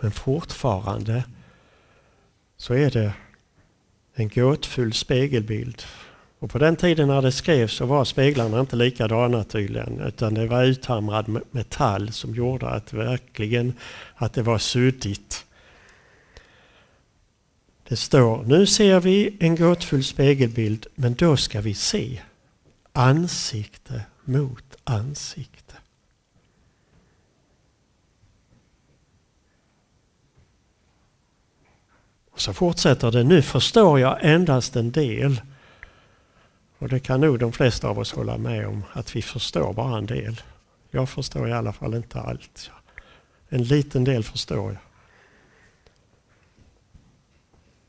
Men 0.00 0.10
fortfarande 0.10 1.24
så 2.56 2.74
är 2.74 2.90
det 2.90 3.12
en 4.14 4.28
gåtfull 4.28 4.92
spegelbild. 4.92 5.82
Och 6.38 6.50
på 6.50 6.58
den 6.58 6.76
tiden 6.76 7.08
när 7.08 7.22
det 7.22 7.32
skrevs 7.32 7.72
så 7.72 7.86
var 7.86 8.04
speglarna 8.04 8.60
inte 8.60 8.76
likadana 8.76 9.44
tydligen. 9.44 10.00
Utan 10.00 10.34
det 10.34 10.46
var 10.46 10.64
uthamrad 10.64 11.40
metall 11.50 12.12
som 12.12 12.34
gjorde 12.34 12.68
att 12.68 12.92
verkligen 12.92 13.72
att 14.14 14.32
det 14.32 14.42
var 14.42 14.58
suddigt. 14.58 15.46
Det 17.88 17.96
står, 17.96 18.44
nu 18.44 18.66
ser 18.66 19.00
vi 19.00 19.36
en 19.40 19.56
gåtfull 19.56 20.04
spegelbild 20.04 20.86
men 20.94 21.14
då 21.14 21.36
ska 21.36 21.60
vi 21.60 21.74
se 21.74 22.20
ansikte 22.92 24.02
mot 24.24 24.76
ansikte. 24.84 25.74
Och 32.30 32.40
så 32.40 32.52
fortsätter 32.52 33.10
det, 33.10 33.24
nu 33.24 33.42
förstår 33.42 34.00
jag 34.00 34.18
endast 34.22 34.76
en 34.76 34.90
del. 34.90 35.40
Och 36.78 36.88
det 36.88 37.00
kan 37.00 37.20
nog 37.20 37.38
de 37.38 37.52
flesta 37.52 37.88
av 37.88 37.98
oss 37.98 38.12
hålla 38.12 38.38
med 38.38 38.66
om, 38.66 38.84
att 38.92 39.16
vi 39.16 39.22
förstår 39.22 39.72
bara 39.72 39.98
en 39.98 40.06
del. 40.06 40.42
Jag 40.90 41.08
förstår 41.08 41.48
i 41.48 41.52
alla 41.52 41.72
fall 41.72 41.94
inte 41.94 42.20
allt. 42.20 42.70
En 43.48 43.62
liten 43.62 44.04
del 44.04 44.24
förstår 44.24 44.72
jag. 44.72 44.93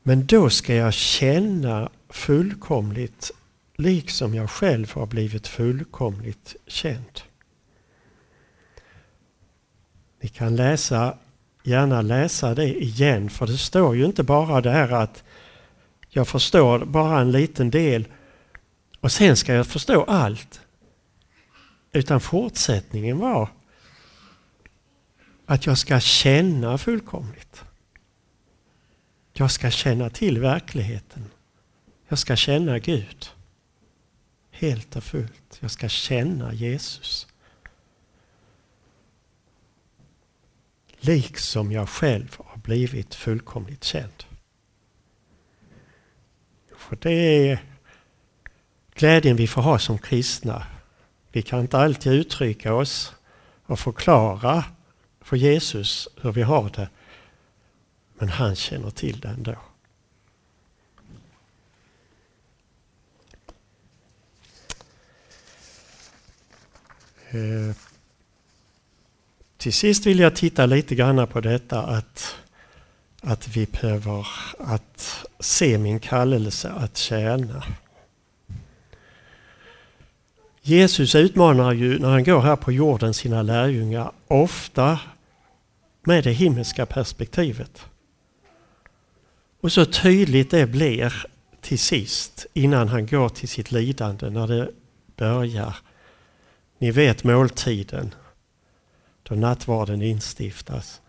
Men 0.08 0.26
då 0.26 0.50
ska 0.50 0.74
jag 0.74 0.94
känna 0.94 1.90
fullkomligt 2.08 3.30
liksom 3.76 4.34
jag 4.34 4.50
själv 4.50 4.92
har 4.92 5.06
blivit 5.06 5.46
fullkomligt 5.46 6.56
känd. 6.66 7.20
Ni 10.22 10.28
kan 10.28 10.56
läsa, 10.56 11.18
gärna 11.62 12.02
läsa 12.02 12.54
det 12.54 12.82
igen 12.82 13.30
för 13.30 13.46
det 13.46 13.56
står 13.56 13.96
ju 13.96 14.04
inte 14.04 14.22
bara 14.22 14.60
det 14.60 14.70
här 14.70 14.92
att 14.92 15.24
jag 16.08 16.28
förstår 16.28 16.84
bara 16.84 17.20
en 17.20 17.32
liten 17.32 17.70
del 17.70 18.04
och 19.00 19.12
sen 19.12 19.36
ska 19.36 19.54
jag 19.54 19.66
förstå 19.66 20.04
allt. 20.04 20.60
Utan 21.92 22.20
fortsättningen 22.20 23.18
var 23.18 23.48
att 25.46 25.66
jag 25.66 25.78
ska 25.78 26.00
känna 26.00 26.78
fullkomligt. 26.78 27.65
Jag 29.38 29.50
ska 29.50 29.70
känna 29.70 30.10
till 30.10 30.40
verkligheten. 30.40 31.30
Jag 32.08 32.18
ska 32.18 32.36
känna 32.36 32.78
Gud. 32.78 33.30
Helt 34.50 34.96
och 34.96 35.04
fullt. 35.04 35.58
Jag 35.60 35.70
ska 35.70 35.88
känna 35.88 36.52
Jesus. 36.52 37.26
Liksom 40.98 41.72
jag 41.72 41.88
själv 41.88 42.36
har 42.38 42.58
blivit 42.58 43.14
fullkomligt 43.14 43.84
känd. 43.84 44.24
För 46.76 46.96
det 46.96 47.10
är 47.50 47.62
glädjen 48.94 49.36
vi 49.36 49.46
får 49.46 49.62
ha 49.62 49.78
som 49.78 49.98
kristna. 49.98 50.66
Vi 51.32 51.42
kan 51.42 51.60
inte 51.60 51.78
alltid 51.78 52.12
uttrycka 52.12 52.74
oss 52.74 53.14
och 53.66 53.78
förklara 53.78 54.64
för 55.20 55.36
Jesus 55.36 56.08
hur 56.20 56.32
vi 56.32 56.42
har 56.42 56.70
det. 56.70 56.88
Men 58.18 58.28
han 58.28 58.56
känner 58.56 58.90
till 58.90 59.20
det 59.20 59.28
ändå. 59.28 59.56
Eh, 67.30 67.76
till 69.56 69.72
sist 69.72 70.06
vill 70.06 70.18
jag 70.18 70.36
titta 70.36 70.66
lite 70.66 70.94
grann 70.94 71.26
på 71.26 71.40
detta 71.40 71.82
att, 71.82 72.36
att 73.20 73.48
vi 73.48 73.66
behöver 73.66 74.26
att 74.58 75.26
se 75.40 75.78
min 75.78 76.00
kallelse 76.00 76.70
att 76.70 76.96
tjäna. 76.96 77.64
Jesus 80.62 81.14
utmanar 81.14 81.72
ju 81.72 81.98
när 81.98 82.08
han 82.08 82.24
går 82.24 82.40
här 82.40 82.56
på 82.56 82.72
jorden 82.72 83.14
sina 83.14 83.42
lärjungar 83.42 84.12
ofta 84.26 85.00
med 86.02 86.24
det 86.24 86.32
himmelska 86.32 86.86
perspektivet. 86.86 87.86
Och 89.60 89.72
så 89.72 89.84
tydligt 89.84 90.50
det 90.50 90.66
blir 90.66 91.26
till 91.60 91.78
sist 91.78 92.46
innan 92.52 92.88
han 92.88 93.06
går 93.06 93.28
till 93.28 93.48
sitt 93.48 93.72
lidande 93.72 94.30
när 94.30 94.46
det 94.46 94.70
börjar. 95.16 95.76
Ni 96.78 96.90
vet 96.90 97.24
måltiden 97.24 98.14
då 99.22 99.34
nattvarden 99.34 100.02
instiftas. 100.02 101.00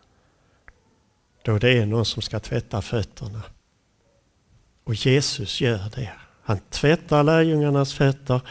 Då 1.41 1.57
det 1.57 1.77
är 1.77 1.85
någon 1.85 2.05
som 2.05 2.21
ska 2.21 2.39
tvätta 2.39 2.81
fötterna. 2.81 3.41
Och 4.83 4.95
Jesus 4.95 5.61
gör 5.61 5.91
det. 5.95 6.11
Han 6.43 6.59
tvättar 6.69 7.23
lärjungarnas 7.23 7.93
fötter. 7.93 8.41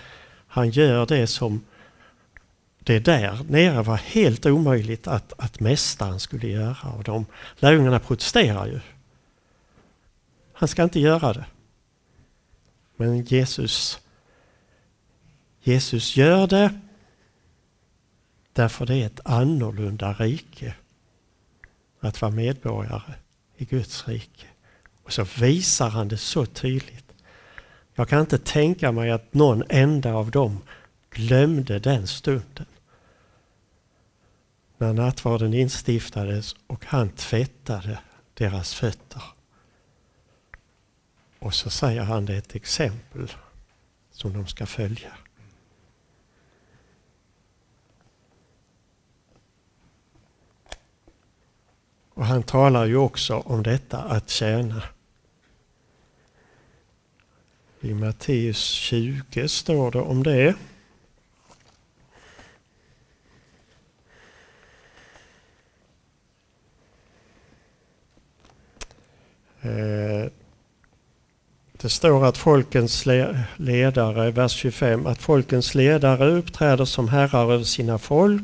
Han 0.46 0.70
gör 0.70 1.06
det 1.06 1.26
som 1.26 1.64
det 2.78 2.98
där 2.98 3.38
nere 3.48 3.82
var 3.82 3.96
helt 3.96 4.46
omöjligt 4.46 5.06
att, 5.06 5.32
att 5.38 5.60
mästaren 5.60 6.20
skulle 6.20 6.48
göra. 6.48 6.92
Och 6.98 7.04
de 7.04 7.26
lärjungarna 7.56 7.98
protesterar 7.98 8.66
ju. 8.66 8.80
Han 10.58 10.68
ska 10.68 10.82
inte 10.82 11.00
göra 11.00 11.32
det. 11.32 11.46
Men 12.96 13.22
Jesus, 13.24 14.00
Jesus 15.60 16.16
gör 16.16 16.46
det 16.46 16.80
därför 18.52 18.86
det 18.86 18.94
är 18.94 19.06
ett 19.06 19.20
annorlunda 19.24 20.12
rike 20.12 20.74
att 22.00 22.20
vara 22.20 22.32
medborgare 22.32 23.14
i 23.56 23.64
Guds 23.64 24.08
rike. 24.08 24.46
Och 25.02 25.12
så 25.12 25.26
visar 25.40 25.88
han 25.88 26.08
det 26.08 26.18
så 26.18 26.46
tydligt. 26.46 27.12
Jag 27.94 28.08
kan 28.08 28.20
inte 28.20 28.38
tänka 28.38 28.92
mig 28.92 29.10
att 29.10 29.34
någon 29.34 29.62
enda 29.68 30.14
av 30.14 30.30
dem 30.30 30.58
glömde 31.10 31.78
den 31.78 32.06
stunden. 32.06 32.66
När 34.78 34.92
nattvarden 34.92 35.54
instiftades 35.54 36.56
och 36.66 36.84
han 36.84 37.08
tvättade 37.08 37.98
deras 38.34 38.74
fötter. 38.74 39.22
Och 41.46 41.54
så 41.54 41.70
säger 41.70 42.02
han 42.02 42.26
det 42.26 42.36
ett 42.36 42.54
exempel 42.54 43.32
som 44.10 44.32
de 44.32 44.46
ska 44.46 44.66
följa. 44.66 45.12
Och 52.14 52.26
han 52.26 52.42
talar 52.42 52.86
ju 52.86 52.96
också 52.96 53.36
om 53.36 53.62
detta 53.62 53.98
att 53.98 54.30
tjäna. 54.30 54.82
I 57.80 57.94
Matteus 57.94 58.58
20 58.58 59.48
står 59.48 59.90
det 59.90 60.00
om 60.00 60.22
det. 60.22 60.54
Eh, 69.60 70.30
det 71.86 71.90
står 71.90 72.26
att 72.26 72.38
folkens 72.38 73.06
ledare, 73.56 74.30
vers 74.30 74.52
25, 74.52 75.06
att 75.06 75.22
folkens 75.22 75.74
ledare 75.74 76.30
uppträder 76.30 76.84
som 76.84 77.08
herrar 77.08 77.52
över 77.52 77.64
sina 77.64 77.98
folk 77.98 78.42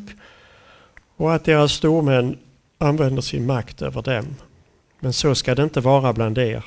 och 1.16 1.34
att 1.34 1.44
deras 1.44 1.72
stormän 1.72 2.38
använder 2.78 3.22
sin 3.22 3.46
makt 3.46 3.82
över 3.82 4.02
dem. 4.02 4.36
Men 5.00 5.12
så 5.12 5.34
ska 5.34 5.54
det 5.54 5.62
inte 5.62 5.80
vara 5.80 6.12
bland 6.12 6.38
er. 6.38 6.64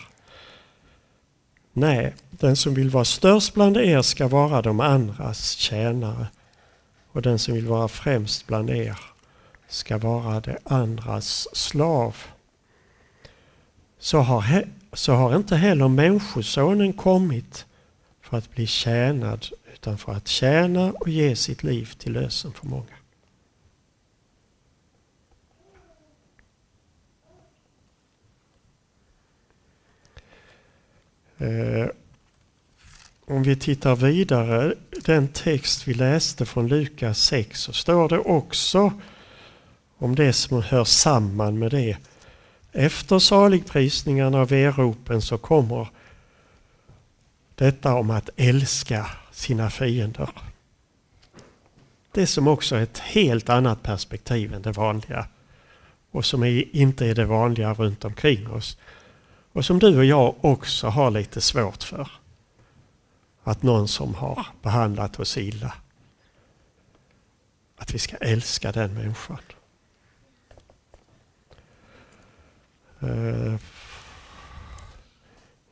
Nej, 1.73 2.15
den 2.29 2.55
som 2.55 2.73
vill 2.73 2.89
vara 2.89 3.05
störst 3.05 3.53
bland 3.53 3.77
er 3.77 4.01
ska 4.01 4.27
vara 4.27 4.61
de 4.61 4.79
andras 4.79 5.49
tjänare. 5.49 6.27
Och 7.11 7.21
den 7.21 7.39
som 7.39 7.53
vill 7.53 7.67
vara 7.67 7.88
främst 7.88 8.47
bland 8.47 8.69
er 8.69 8.99
ska 9.67 9.97
vara 9.97 10.39
de 10.39 10.57
andras 10.63 11.47
slav. 11.53 12.15
Så 13.99 14.19
har, 14.19 14.65
så 14.95 15.13
har 15.13 15.36
inte 15.36 15.55
heller 15.55 15.88
Människosonen 15.88 16.93
kommit 16.93 17.65
för 18.21 18.38
att 18.38 18.51
bli 18.51 18.67
tjänad 18.67 19.45
utan 19.73 19.97
för 19.97 20.12
att 20.12 20.27
tjäna 20.27 20.91
och 20.91 21.10
ge 21.10 21.36
sitt 21.36 21.63
liv 21.63 21.93
till 21.97 22.13
lösen 22.13 22.53
för 22.53 22.67
många. 22.67 22.95
Eh, 31.38 31.89
om 33.25 33.43
vi 33.43 33.55
tittar 33.55 33.95
vidare, 33.95 34.73
den 35.05 35.27
text 35.27 35.88
vi 35.88 35.93
läste 35.93 36.45
från 36.45 36.67
Lukas 36.67 37.19
6 37.19 37.60
så 37.60 37.73
står 37.73 38.10
det 38.10 38.19
också 38.19 38.93
om 39.97 40.15
det 40.15 40.34
som 40.34 40.62
hör 40.62 40.84
samman 40.84 41.60
med 41.60 41.71
det. 41.71 41.97
Efter 42.77 43.19
saligprisningarna 43.19 44.41
och 44.41 44.51
veropen 44.51 45.21
så 45.21 45.38
kommer 45.38 45.88
detta 47.55 47.93
om 47.93 48.09
att 48.09 48.29
älska 48.35 49.09
sina 49.31 49.69
fiender. 49.69 50.29
Det 52.11 52.27
som 52.27 52.47
också 52.47 52.75
är 52.75 52.81
ett 52.81 52.97
helt 52.97 53.49
annat 53.49 53.83
perspektiv 53.83 54.53
än 54.53 54.61
det 54.61 54.71
vanliga 54.71 55.27
och 56.11 56.25
som 56.25 56.43
inte 56.71 57.05
är 57.05 57.15
det 57.15 57.25
vanliga 57.25 57.73
runt 57.73 58.05
omkring 58.05 58.51
oss. 58.51 58.77
Och 59.51 59.65
som 59.65 59.79
du 59.79 59.97
och 59.97 60.05
jag 60.05 60.35
också 60.41 60.88
har 60.88 61.11
lite 61.11 61.41
svårt 61.41 61.83
för. 61.83 62.11
Att 63.43 63.63
någon 63.63 63.88
som 63.88 64.15
har 64.15 64.45
behandlat 64.61 65.19
oss 65.19 65.38
illa. 65.38 65.73
Att 67.77 67.93
vi 67.93 67.99
ska 67.99 68.17
älska 68.17 68.71
den 68.71 68.93
människan. 68.93 69.39
Eh, 73.05 73.55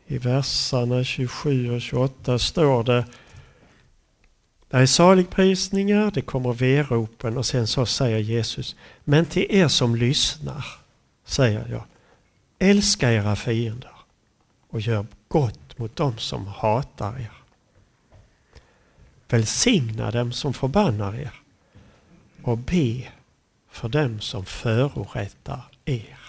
I 0.08 0.18
verserna 0.18 1.04
27 1.04 1.72
och 1.72 1.82
28 1.82 2.40
står 2.40 2.84
det 2.84 3.06
det 4.74 4.80
är 4.80 4.86
saligprisningar, 4.86 6.12
det 6.12 6.22
kommer 6.22 6.54
veropen 6.54 7.38
och 7.38 7.46
sen 7.46 7.68
så 7.68 7.86
säger 7.86 8.18
Jesus 8.18 8.76
Men 9.04 9.26
till 9.26 9.46
er 9.50 9.68
som 9.68 9.96
lyssnar 9.96 10.66
säger 11.26 11.68
jag 11.70 11.84
Älska 12.60 13.12
era 13.12 13.36
fiender 13.36 13.92
och 14.70 14.82
gör 14.82 15.06
gott 15.28 15.78
mot 15.78 15.96
dem 15.96 16.18
som 16.18 16.48
hatar 16.48 17.20
er. 17.20 17.32
Välsigna 19.28 20.12
dem 20.12 20.32
som 20.32 20.54
förbannar 20.54 21.16
er 21.16 21.34
och 22.42 22.58
be 22.58 23.04
för 23.70 23.90
dem 23.90 24.20
som 24.20 24.46
förorättar 24.46 25.62
er. 25.86 26.23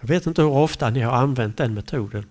Jag 0.00 0.08
vet 0.08 0.26
inte 0.26 0.42
hur 0.42 0.50
ofta 0.50 0.90
ni 0.90 1.00
har 1.00 1.12
använt 1.12 1.56
den 1.56 1.74
metoden. 1.74 2.26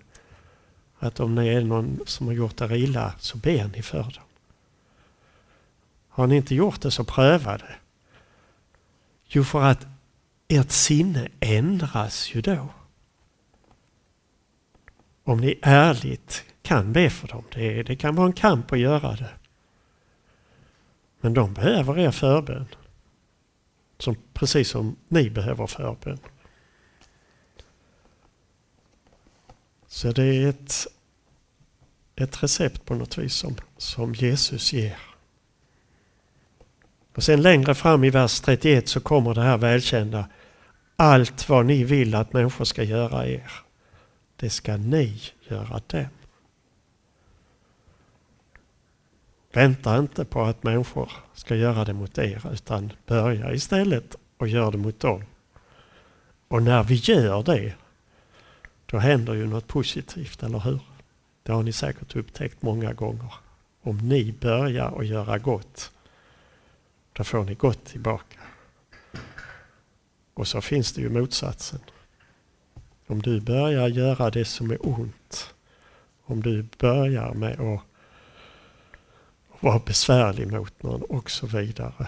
Att 0.98 1.20
om 1.20 1.34
ni 1.34 1.48
är 1.48 1.60
någon 1.60 2.00
som 2.06 2.26
har 2.26 2.34
gjort 2.34 2.60
er 2.60 2.72
illa 2.72 3.14
så 3.18 3.38
ber 3.38 3.68
ni 3.68 3.82
för 3.82 4.02
dem. 4.02 4.24
Har 6.08 6.26
ni 6.26 6.36
inte 6.36 6.54
gjort 6.54 6.80
det 6.80 6.90
så 6.90 7.04
pröva 7.04 7.58
det. 7.58 7.74
Jo, 9.24 9.44
för 9.44 9.62
att 9.62 9.86
ert 10.48 10.70
sinne 10.70 11.28
ändras 11.40 12.34
ju 12.34 12.40
då. 12.40 12.68
Om 15.24 15.40
ni 15.40 15.58
ärligt 15.62 16.44
kan 16.62 16.92
be 16.92 17.10
för 17.10 17.28
dem. 17.28 17.44
Det, 17.54 17.82
det 17.82 17.96
kan 17.96 18.14
vara 18.14 18.26
en 18.26 18.32
kamp 18.32 18.72
att 18.72 18.78
göra 18.78 19.16
det. 19.16 19.30
Men 21.20 21.34
de 21.34 21.54
behöver 21.54 21.98
er 21.98 22.10
förbön. 22.10 22.66
Som, 23.98 24.16
precis 24.32 24.68
som 24.68 24.96
ni 25.08 25.30
behöver 25.30 25.66
förbön. 25.66 26.18
Så 29.92 30.12
det 30.12 30.24
är 30.24 30.48
ett, 30.48 30.86
ett 32.16 32.42
recept 32.42 32.84
på 32.84 32.94
något 32.94 33.18
vis 33.18 33.34
som, 33.34 33.56
som 33.76 34.14
Jesus 34.14 34.72
ger. 34.72 34.98
Och 37.14 37.22
sen 37.22 37.42
längre 37.42 37.74
fram 37.74 38.04
i 38.04 38.10
vers 38.10 38.40
31 38.40 38.88
så 38.88 39.00
kommer 39.00 39.34
det 39.34 39.42
här 39.42 39.58
välkända 39.58 40.28
allt 40.96 41.48
vad 41.48 41.66
ni 41.66 41.84
vill 41.84 42.14
att 42.14 42.32
människor 42.32 42.64
ska 42.64 42.82
göra 42.82 43.26
er, 43.26 43.52
det 44.36 44.50
ska 44.50 44.76
ni 44.76 45.20
göra 45.48 45.80
dem. 45.86 46.06
Vänta 49.52 49.98
inte 49.98 50.24
på 50.24 50.42
att 50.42 50.62
människor 50.62 51.12
ska 51.34 51.54
göra 51.56 51.84
det 51.84 51.92
mot 51.92 52.18
er 52.18 52.52
utan 52.52 52.92
börja 53.06 53.52
istället 53.52 54.16
och 54.38 54.48
gör 54.48 54.72
det 54.72 54.78
mot 54.78 55.00
dem. 55.00 55.24
Och 56.48 56.62
när 56.62 56.82
vi 56.82 56.94
gör 56.94 57.42
det, 57.42 57.74
då 58.90 58.98
händer 58.98 59.34
ju 59.34 59.46
något 59.46 59.66
positivt, 59.66 60.42
eller 60.42 60.58
hur? 60.58 60.80
Det 61.42 61.52
har 61.52 61.62
ni 61.62 61.72
säkert 61.72 62.16
upptäckt 62.16 62.62
många 62.62 62.92
gånger. 62.92 63.34
Om 63.82 63.98
ni 63.98 64.32
börjar 64.32 65.00
att 65.00 65.06
göra 65.06 65.38
gott, 65.38 65.92
då 67.12 67.24
får 67.24 67.44
ni 67.44 67.54
gott 67.54 67.84
tillbaka. 67.84 68.38
Och 70.34 70.48
så 70.48 70.60
finns 70.60 70.92
det 70.92 71.00
ju 71.00 71.08
motsatsen. 71.08 71.80
Om 73.06 73.22
du 73.22 73.40
börjar 73.40 73.88
göra 73.88 74.30
det 74.30 74.44
som 74.44 74.70
är 74.70 74.78
ont, 74.80 75.54
om 76.24 76.42
du 76.42 76.66
börjar 76.78 77.34
med 77.34 77.60
att 77.60 77.80
vara 79.60 79.78
besvärlig 79.78 80.52
mot 80.52 80.82
någon 80.82 81.02
och 81.02 81.30
så 81.30 81.46
vidare. 81.46 82.06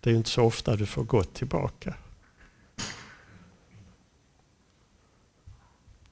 Det 0.00 0.10
är 0.10 0.14
inte 0.14 0.30
så 0.30 0.44
ofta 0.44 0.76
du 0.76 0.86
får 0.86 1.04
gott 1.04 1.34
tillbaka. 1.34 1.94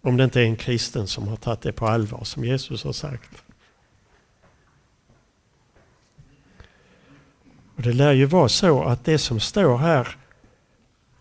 Om 0.07 0.17
det 0.17 0.25
inte 0.25 0.41
är 0.41 0.45
en 0.45 0.57
kristen 0.57 1.07
som 1.07 1.29
har 1.29 1.37
tagit 1.37 1.61
det 1.61 1.73
på 1.73 1.87
allvar 1.87 2.25
som 2.25 2.45
Jesus 2.45 2.85
har 2.85 2.93
sagt. 2.93 3.43
Och 7.77 7.83
Det 7.83 7.93
lär 7.93 8.13
ju 8.13 8.25
vara 8.25 8.49
så 8.49 8.85
att 8.85 9.05
det 9.05 9.19
som 9.19 9.41
står 9.41 9.79
här 9.79 10.17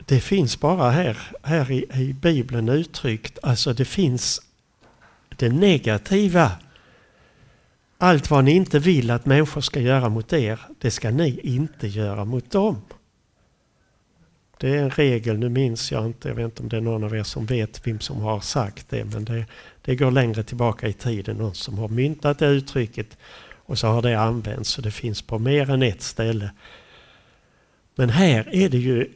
det 0.06 0.20
finns 0.20 0.60
bara 0.60 0.90
här, 0.92 1.18
här 1.42 1.72
i, 1.72 1.86
i 1.94 2.14
Bibeln 2.14 2.70
uttryckt. 2.70 3.40
Alltså 3.44 3.74
det 3.74 3.86
finns 3.86 4.42
det 5.36 5.50
negativa. 5.50 6.52
Allt 7.98 8.30
vad 8.30 8.44
ni 8.44 8.52
inte 8.52 8.80
vill 8.80 9.12
att 9.12 9.26
människor 9.26 9.62
ska 9.62 9.80
göra 9.80 10.10
mot 10.10 10.34
er, 10.34 10.60
det 10.80 10.92
ska 10.92 11.12
ni 11.12 11.40
inte 11.40 11.88
göra 11.88 12.26
mot 12.26 12.52
dem. 12.52 12.82
Det 14.58 14.70
är 14.70 14.78
en 14.78 14.90
regel, 14.90 15.38
nu 15.38 15.50
minns 15.50 15.92
jag 15.92 16.06
inte, 16.06 16.28
jag 16.28 16.36
vet 16.36 16.46
inte 16.46 16.64
om 16.64 16.70
det 16.70 16.78
är 16.78 16.82
någon 16.82 17.04
av 17.04 17.16
er 17.16 17.24
som 17.24 17.46
vet 17.46 17.88
vem 17.88 18.00
som 18.00 18.22
har 18.22 18.40
sagt 18.40 18.90
det, 18.90 19.06
men 19.06 19.26
det, 19.26 19.46
det 19.82 19.96
går 19.96 20.12
längre 20.12 20.44
tillbaka 20.44 20.88
i 20.88 20.94
tiden, 20.94 21.38
någon 21.38 21.56
som 21.56 21.78
har 21.78 21.88
myntat 21.88 22.40
det 22.40 22.48
uttrycket 22.48 23.18
och 23.66 23.80
så 23.80 23.88
har 23.88 24.02
det 24.02 24.20
använts 24.20 24.70
så 24.70 24.82
det 24.82 24.92
finns 24.92 25.22
på 25.22 25.40
mer 25.40 25.70
än 25.70 25.82
ett 25.82 26.02
ställe. 26.02 26.50
Men 27.96 28.10
här 28.10 28.50
är 28.56 28.70
det 28.70 28.78
ju 28.78 29.12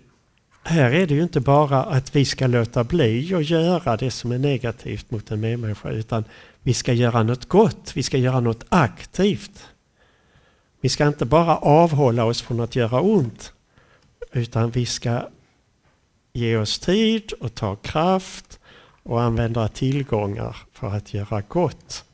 här 0.63 0.91
är 0.91 1.08
det 1.08 1.13
ju 1.13 1.23
inte 1.23 1.39
bara 1.39 1.84
att 1.84 2.15
vi 2.15 2.25
ska 2.25 2.47
låta 2.47 2.84
bli 2.84 3.34
att 3.34 3.49
göra 3.49 3.97
det 3.97 4.12
som 4.12 4.32
är 4.32 4.38
negativt 4.38 5.12
mot 5.12 5.32
en 5.32 5.39
medmänniska 5.39 5.89
utan 5.89 6.23
vi 6.63 6.73
ska 6.73 6.93
göra 6.93 7.23
något 7.23 7.45
gott, 7.45 7.91
vi 7.95 8.04
ska 8.04 8.17
göra 8.17 8.39
något 8.39 8.65
aktivt. 8.69 9.67
Vi 10.82 10.89
ska 10.89 11.08
inte 11.08 11.25
bara 11.25 11.58
avhålla 11.58 12.25
oss 12.25 12.41
från 12.41 12.60
att 12.60 12.75
göra 12.75 13.02
ont 13.02 13.54
utan 14.31 14.71
vi 14.71 14.85
ska 14.85 15.29
ge 16.33 16.57
oss 16.57 16.79
tid 16.79 17.31
och 17.31 17.55
ta 17.55 17.75
kraft 17.75 18.59
och 19.03 19.21
använda 19.21 19.67
tillgångar 19.67 20.57
för 20.73 20.87
att 20.87 21.13
göra 21.13 21.41
gott 21.41 22.05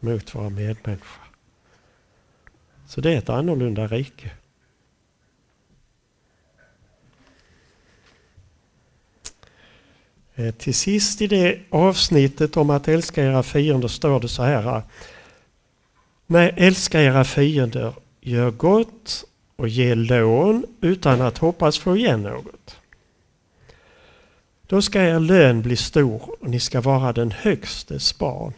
mot 0.00 0.34
våra 0.34 0.48
medmänniskor. 0.50 1.24
Så 2.86 3.00
det 3.00 3.12
är 3.12 3.18
ett 3.18 3.28
annorlunda 3.28 3.86
rike. 3.86 4.30
Eh, 10.34 10.54
till 10.54 10.74
sist 10.74 11.22
i 11.22 11.26
det 11.26 11.58
avsnittet 11.70 12.56
om 12.56 12.70
att 12.70 12.88
älska 12.88 13.24
era 13.24 13.42
fiender 13.42 13.88
står 13.88 14.20
det 14.20 14.28
så 14.28 14.42
här. 14.42 14.82
Nej, 16.26 16.54
älska 16.56 17.02
era 17.02 17.24
fiender, 17.24 17.94
gör 18.20 18.50
gott 18.50 19.24
och 19.56 19.68
ge 19.68 19.94
lån 19.94 20.66
utan 20.80 21.20
att 21.20 21.38
hoppas 21.38 21.78
få 21.78 21.96
igen 21.96 22.22
något. 22.22 22.76
Då 24.66 24.82
ska 24.82 25.02
er 25.02 25.20
lön 25.20 25.62
bli 25.62 25.76
stor 25.76 26.36
och 26.40 26.50
ni 26.50 26.60
ska 26.60 26.80
vara 26.80 27.12
den 27.12 27.30
högstes 27.30 28.18
barn. 28.18 28.54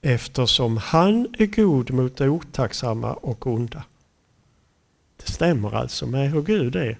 Eftersom 0.00 0.76
han 0.76 1.34
är 1.38 1.46
god 1.46 1.90
mot 1.90 2.16
det 2.16 2.28
otacksamma 2.28 3.12
och 3.12 3.46
onda. 3.46 3.84
Det 5.16 5.32
stämmer 5.32 5.74
alltså 5.74 6.06
med 6.06 6.30
hur 6.30 6.42
Gud 6.42 6.76
är. 6.76 6.98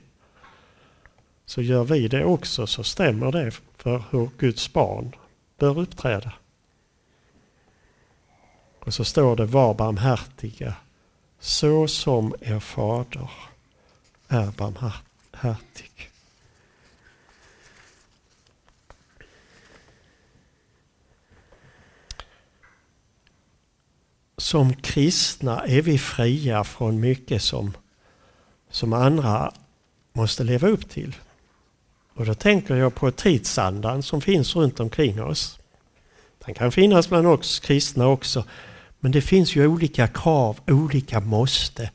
Så 1.45 1.63
gör 1.63 1.85
vi 1.85 2.09
det 2.09 2.25
också 2.25 2.67
så 2.67 2.85
stämmer 2.85 3.33
det 3.33 3.51
för 3.77 4.05
hur 4.11 4.31
Guds 4.39 4.73
barn 4.73 5.15
bör 5.59 5.79
uppträda. 5.79 6.33
Och 8.85 8.95
så 8.95 9.05
står 9.05 9.37
det 9.37 9.47
var 9.47 9.75
barmhärtiga 9.75 10.75
så 11.41 11.89
som 11.89 12.35
er 12.41 12.61
fader 12.61 13.31
är 14.29 14.51
barmhärtig. 14.57 16.11
Som 24.37 24.75
kristna 24.75 25.65
är 25.65 25.83
vi 25.83 25.99
fria 25.99 26.65
från 26.65 27.01
mycket 27.01 27.43
som 27.43 27.77
som 28.71 28.93
andra 28.93 29.53
måste 30.13 30.45
leva 30.45 30.69
upp 30.69 30.91
till. 30.91 31.17
Och 32.15 32.27
då 32.27 32.35
tänker 32.35 32.75
jag 32.75 32.95
på 32.95 33.11
tidsandan 33.11 34.03
som 34.03 34.21
finns 34.21 34.57
runt 34.57 34.81
omkring 34.81 35.23
oss. 35.23 35.59
Den 36.45 36.55
kan 36.55 36.73
finnas 36.73 37.09
bland 37.09 37.27
oss 37.27 37.61
kristna 37.61 38.07
också. 38.07 38.45
Men 39.05 39.13
det 39.13 39.21
finns 39.21 39.57
ju 39.57 39.67
olika 39.67 40.07
krav, 40.07 40.61
olika 40.67 41.21
måste. 41.21 41.91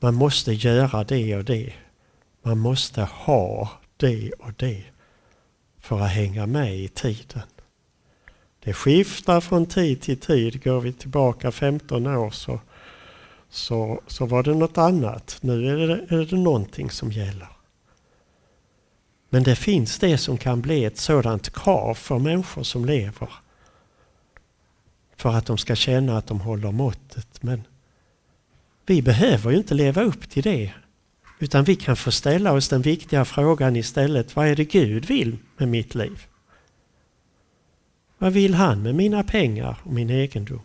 Man 0.00 0.14
måste 0.14 0.52
göra 0.52 1.04
det 1.04 1.36
och 1.36 1.44
det. 1.44 1.72
Man 2.42 2.58
måste 2.58 3.02
ha 3.02 3.70
det 3.96 4.32
och 4.32 4.52
det 4.56 4.84
för 5.80 6.00
att 6.00 6.10
hänga 6.10 6.46
med 6.46 6.78
i 6.78 6.88
tiden. 6.88 7.42
Det 8.64 8.72
skiftar 8.72 9.40
från 9.40 9.66
tid 9.66 10.00
till 10.00 10.20
tid. 10.20 10.64
Går 10.64 10.80
vi 10.80 10.92
tillbaka 10.92 11.50
15 11.50 12.06
år 12.06 12.30
så 12.30 12.60
så, 13.50 14.00
så 14.06 14.26
var 14.26 14.42
det 14.42 14.54
något 14.54 14.78
annat. 14.78 15.38
Nu 15.40 15.68
är 15.68 15.88
det, 15.88 16.16
är 16.16 16.24
det 16.24 16.36
någonting 16.36 16.90
som 16.90 17.12
gäller. 17.12 17.48
Men 19.30 19.42
det 19.42 19.56
finns 19.56 19.98
det 19.98 20.18
som 20.18 20.38
kan 20.38 20.60
bli 20.60 20.84
ett 20.84 20.98
sådant 20.98 21.50
krav 21.50 21.94
för 21.94 22.18
människor 22.18 22.62
som 22.62 22.84
lever. 22.84 23.28
För 25.18 25.34
att 25.34 25.46
de 25.46 25.58
ska 25.58 25.74
känna 25.74 26.18
att 26.18 26.26
de 26.26 26.40
håller 26.40 26.72
måttet. 26.72 27.42
Men 27.42 27.62
vi 28.86 29.02
behöver 29.02 29.50
ju 29.50 29.56
inte 29.56 29.74
leva 29.74 30.02
upp 30.02 30.30
till 30.30 30.42
det. 30.42 30.72
Utan 31.38 31.64
vi 31.64 31.76
kan 31.76 31.96
få 31.96 32.10
ställa 32.10 32.52
oss 32.52 32.68
den 32.68 32.82
viktiga 32.82 33.24
frågan 33.24 33.76
istället. 33.76 34.36
Vad 34.36 34.46
är 34.46 34.56
det 34.56 34.64
Gud 34.64 35.04
vill 35.04 35.36
med 35.56 35.68
mitt 35.68 35.94
liv? 35.94 36.26
Vad 38.18 38.32
vill 38.32 38.54
han 38.54 38.82
med 38.82 38.94
mina 38.94 39.22
pengar 39.22 39.78
och 39.84 39.92
min 39.92 40.10
egendom? 40.10 40.62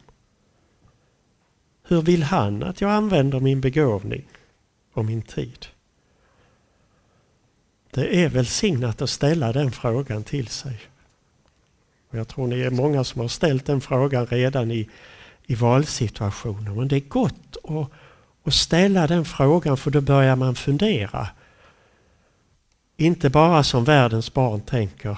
Hur 1.84 2.02
vill 2.02 2.24
han 2.24 2.64
att 2.64 2.82
jag 2.82 2.92
använder 2.92 3.40
min 3.40 3.62
begåvning 3.62 4.28
och 4.94 5.06
min 5.06 5.22
tid? 5.22 5.66
Det 7.92 8.24
är 8.24 8.30
välsignat 8.30 9.02
att 9.02 9.10
ställa 9.10 9.52
den 9.52 9.72
frågan 9.72 10.24
till 10.24 10.48
sig. 10.48 10.80
Och 12.14 12.20
jag 12.20 12.28
tror 12.28 12.48
ni 12.48 12.60
är 12.60 12.70
många 12.70 13.04
som 13.04 13.22
har 13.22 13.28
ställt 13.28 13.66
den 13.66 13.82
frågan 13.82 14.26
redan 14.26 14.72
i, 14.72 14.90
i 15.46 15.56
valsituationer. 15.56 16.72
Men 16.72 16.88
det 16.88 16.96
är 16.96 17.00
gott 17.00 17.58
att, 17.64 17.90
att 18.44 18.54
ställa 18.54 19.08
den 19.08 19.26
frågan 19.26 19.78
för 19.78 19.92
då 19.92 20.02
börjar 20.02 20.36
man 20.36 20.56
fundera. 20.56 21.28
Inte 22.98 23.30
bara 23.30 23.64
som 23.64 23.84
världens 23.84 24.34
barn 24.34 24.62
tänker, 24.62 25.18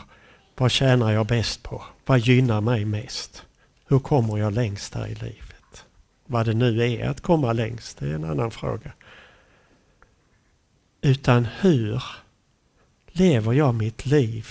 vad 0.58 0.72
tjänar 0.72 1.12
jag 1.12 1.26
bäst 1.26 1.64
på? 1.64 1.84
Vad 2.06 2.20
gynnar 2.20 2.62
mig 2.62 2.86
mest? 2.86 3.46
Hur 3.88 4.00
kommer 4.00 4.38
jag 4.38 4.54
längst 4.54 4.94
här 4.94 5.08
i 5.08 5.16
livet? 5.16 5.86
Vad 6.26 6.46
det 6.46 6.54
nu 6.54 6.84
är 6.84 7.10
att 7.10 7.22
komma 7.22 7.54
längst, 7.54 7.98
det 7.98 8.06
är 8.06 8.16
en 8.16 8.24
annan 8.24 8.52
fråga. 8.52 8.92
Utan 11.02 11.48
hur 11.60 12.04
lever 13.08 13.54
jag 13.54 13.76
mitt 13.76 14.06
liv 14.06 14.48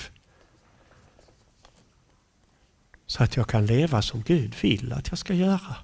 så 3.15 3.23
att 3.23 3.37
jag 3.37 3.49
kan 3.49 3.67
leva 3.67 4.03
som 4.03 4.23
Gud 4.23 4.55
vill 4.63 4.93
att 4.93 5.09
jag 5.09 5.19
ska 5.19 5.35
göra? 5.35 5.77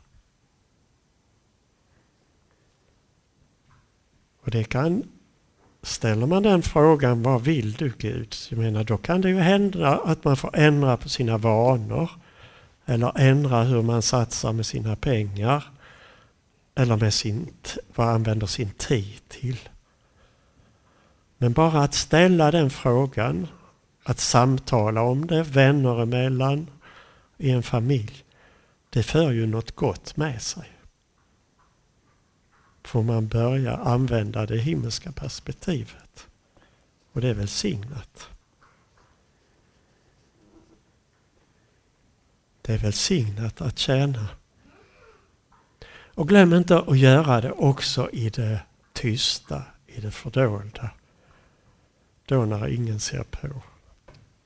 Och 4.42 4.50
det 4.50 4.64
kan, 4.64 5.02
ställer 5.82 6.26
man 6.26 6.42
den 6.42 6.62
frågan, 6.62 7.22
vad 7.22 7.42
vill 7.42 7.72
du 7.72 7.92
Gud? 7.98 8.34
Jag 8.48 8.58
menar, 8.58 8.84
då 8.84 8.96
kan 8.96 9.20
det 9.20 9.28
ju 9.28 9.38
hända 9.38 9.98
att 9.98 10.24
man 10.24 10.36
får 10.36 10.56
ändra 10.56 10.96
på 10.96 11.08
sina 11.08 11.38
vanor 11.38 12.10
eller 12.84 13.18
ändra 13.18 13.62
hur 13.62 13.82
man 13.82 14.02
satsar 14.02 14.52
med 14.52 14.66
sina 14.66 14.96
pengar 14.96 15.64
eller 16.74 16.96
med 16.96 17.14
sin, 17.14 17.52
vad 17.94 18.08
använder 18.08 18.46
sin 18.46 18.70
tid 18.70 19.28
till. 19.28 19.68
Men 21.38 21.52
bara 21.52 21.82
att 21.82 21.94
ställa 21.94 22.50
den 22.50 22.70
frågan, 22.70 23.46
att 24.04 24.18
samtala 24.18 25.02
om 25.02 25.26
det 25.26 25.42
vänner 25.42 26.02
emellan, 26.02 26.66
i 27.40 27.50
en 27.50 27.62
familj, 27.62 28.24
det 28.90 29.02
för 29.02 29.30
ju 29.30 29.46
något 29.46 29.76
gott 29.76 30.16
med 30.16 30.42
sig. 30.42 30.68
Får 32.82 33.02
man 33.02 33.28
börja 33.28 33.76
använda 33.76 34.46
det 34.46 34.58
himmelska 34.58 35.12
perspektivet. 35.12 36.26
Och 37.12 37.20
det 37.20 37.28
är 37.28 37.34
välsignat. 37.34 38.28
Det 42.62 42.74
är 42.74 42.78
välsignat 42.78 43.60
att 43.60 43.78
tjäna 43.78 44.28
och 46.14 46.28
glöm 46.28 46.54
inte 46.54 46.78
att 46.78 46.98
göra 46.98 47.40
det 47.40 47.52
också 47.52 48.10
i 48.10 48.30
det 48.30 48.60
tysta, 48.92 49.62
i 49.86 50.00
det 50.00 50.10
fördolda. 50.10 50.90
Då 52.26 52.44
när 52.44 52.68
ingen 52.68 53.00
ser 53.00 53.22
på. 53.22 53.62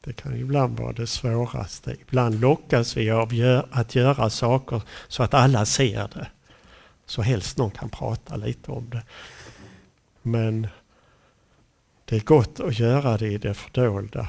Det 0.05 0.13
kan 0.13 0.37
ibland 0.37 0.79
vara 0.79 0.93
det 0.93 1.07
svåraste. 1.07 1.97
Ibland 2.01 2.41
lockas 2.41 2.97
vi 2.97 3.11
av 3.11 3.31
att 3.71 3.95
göra 3.95 4.31
saker 4.31 4.83
så 5.09 5.23
att 5.23 5.35
alla 5.35 5.67
ser 5.67 6.09
det. 6.15 6.27
Så 7.07 7.23
helst 7.23 7.59
någon 7.59 7.71
kan 7.71 7.89
prata 7.89 8.37
lite 8.37 8.71
om 8.71 8.91
det. 8.91 9.03
Men 10.23 10.69
det 12.05 12.17
är 12.17 12.21
gott 12.21 12.61
att 12.61 12.79
göra 12.79 13.17
det 13.19 13.29
i 13.29 13.39
det 13.39 13.55
fördolda. 13.55 14.29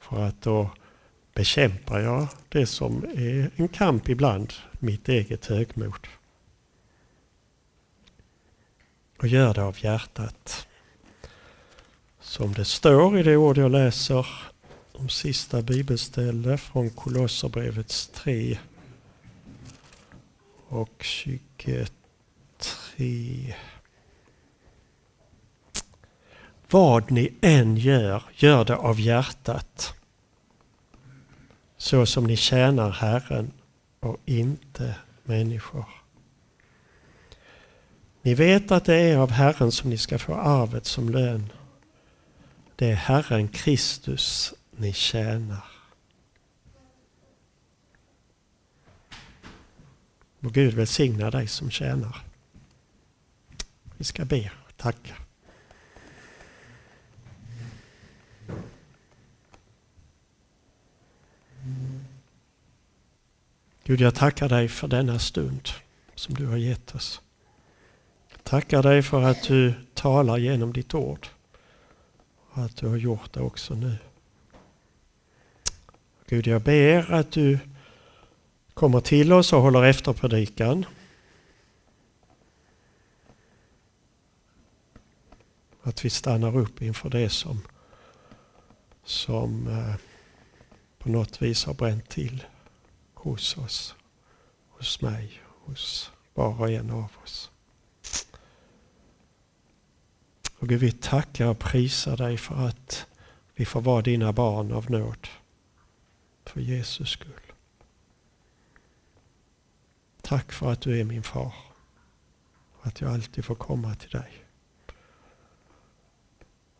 För 0.00 0.22
att 0.22 0.42
då 0.42 0.70
bekämpar 1.34 2.00
jag 2.00 2.28
det 2.48 2.66
som 2.66 3.04
är 3.04 3.50
en 3.56 3.68
kamp 3.68 4.08
ibland, 4.08 4.52
mitt 4.72 5.08
eget 5.08 5.46
högmod. 5.46 6.06
Och 9.18 9.26
gör 9.26 9.54
det 9.54 9.62
av 9.62 9.76
hjärtat. 9.84 10.68
Som 12.36 12.52
det 12.52 12.64
står 12.64 13.18
i 13.18 13.22
det 13.22 13.36
ord 13.36 13.58
jag 13.58 13.70
läser 13.70 14.26
om 14.92 15.08
sista 15.08 15.62
bibelställe 15.62 16.58
från 16.58 16.90
Kolosserbrevets 16.90 18.08
3 18.08 18.58
och 20.68 21.02
23. 21.02 21.86
Vad 26.70 27.10
ni 27.10 27.32
än 27.40 27.76
gör, 27.76 28.22
gör 28.34 28.64
det 28.64 28.76
av 28.76 29.00
hjärtat. 29.00 29.94
Så 31.76 32.06
som 32.06 32.24
ni 32.24 32.36
tjänar 32.36 32.90
Herren 32.90 33.52
och 34.00 34.16
inte 34.24 34.94
människor. 35.24 35.84
Ni 38.22 38.34
vet 38.34 38.70
att 38.70 38.84
det 38.84 38.96
är 38.96 39.16
av 39.16 39.30
Herren 39.30 39.72
som 39.72 39.90
ni 39.90 39.98
ska 39.98 40.18
få 40.18 40.34
arvet 40.34 40.86
som 40.86 41.08
lön. 41.08 41.52
Det 42.78 42.90
är 42.90 42.94
Herren 42.94 43.48
Kristus 43.48 44.54
ni 44.70 44.92
tjänar. 44.92 45.64
Må 50.40 50.50
Gud 50.50 50.74
välsigna 50.74 51.30
dig 51.30 51.46
som 51.48 51.70
tjänar. 51.70 52.24
Vi 53.96 54.04
ska 54.04 54.24
be 54.24 54.50
och 54.66 54.76
tacka. 54.76 55.14
Gud, 63.84 64.00
jag 64.00 64.14
tackar 64.14 64.48
dig 64.48 64.68
för 64.68 64.88
denna 64.88 65.18
stund 65.18 65.68
som 66.14 66.34
du 66.34 66.46
har 66.46 66.56
gett 66.56 66.94
oss. 66.94 67.20
Jag 68.30 68.44
tackar 68.44 68.82
dig 68.82 69.02
för 69.02 69.22
att 69.22 69.42
du 69.42 69.74
talar 69.94 70.38
genom 70.38 70.72
ditt 70.72 70.94
ord 70.94 71.28
och 72.56 72.64
att 72.64 72.76
du 72.76 72.88
har 72.88 72.96
gjort 72.96 73.32
det 73.32 73.40
också 73.40 73.74
nu. 73.74 73.96
Gud, 76.26 76.46
jag 76.46 76.62
ber 76.62 77.12
att 77.12 77.32
du 77.32 77.58
kommer 78.74 79.00
till 79.00 79.32
oss 79.32 79.52
och 79.52 79.62
håller 79.62 79.84
efter 79.84 80.12
predikan. 80.12 80.86
Att 85.82 86.04
vi 86.04 86.10
stannar 86.10 86.56
upp 86.56 86.82
inför 86.82 87.10
det 87.10 87.30
som, 87.30 87.62
som 89.04 89.68
eh, 89.68 89.94
på 90.98 91.08
något 91.08 91.42
vis 91.42 91.64
har 91.64 91.74
bränt 91.74 92.08
till 92.08 92.44
hos 93.14 93.56
oss, 93.56 93.94
hos 94.68 95.00
mig, 95.00 95.40
hos 95.64 96.10
var 96.34 96.60
och 96.60 96.70
en 96.70 96.90
av 96.90 97.12
oss. 97.22 97.50
Och 100.66 100.70
Gud, 100.70 100.80
vi 100.80 100.92
tackar 100.92 101.46
och 101.46 101.58
prisar 101.58 102.16
dig 102.16 102.36
för 102.36 102.54
att 102.54 103.06
vi 103.54 103.64
får 103.64 103.80
vara 103.80 104.02
dina 104.02 104.32
barn 104.32 104.72
av 104.72 104.90
nåd. 104.90 105.28
För 106.44 106.60
Jesus 106.60 107.10
skull. 107.10 107.52
Tack 110.22 110.52
för 110.52 110.72
att 110.72 110.80
du 110.80 111.00
är 111.00 111.04
min 111.04 111.22
far. 111.22 111.54
Och 112.72 112.86
att 112.86 113.00
jag 113.00 113.12
alltid 113.12 113.44
får 113.44 113.54
komma 113.54 113.94
till 113.94 114.10
dig. 114.10 114.44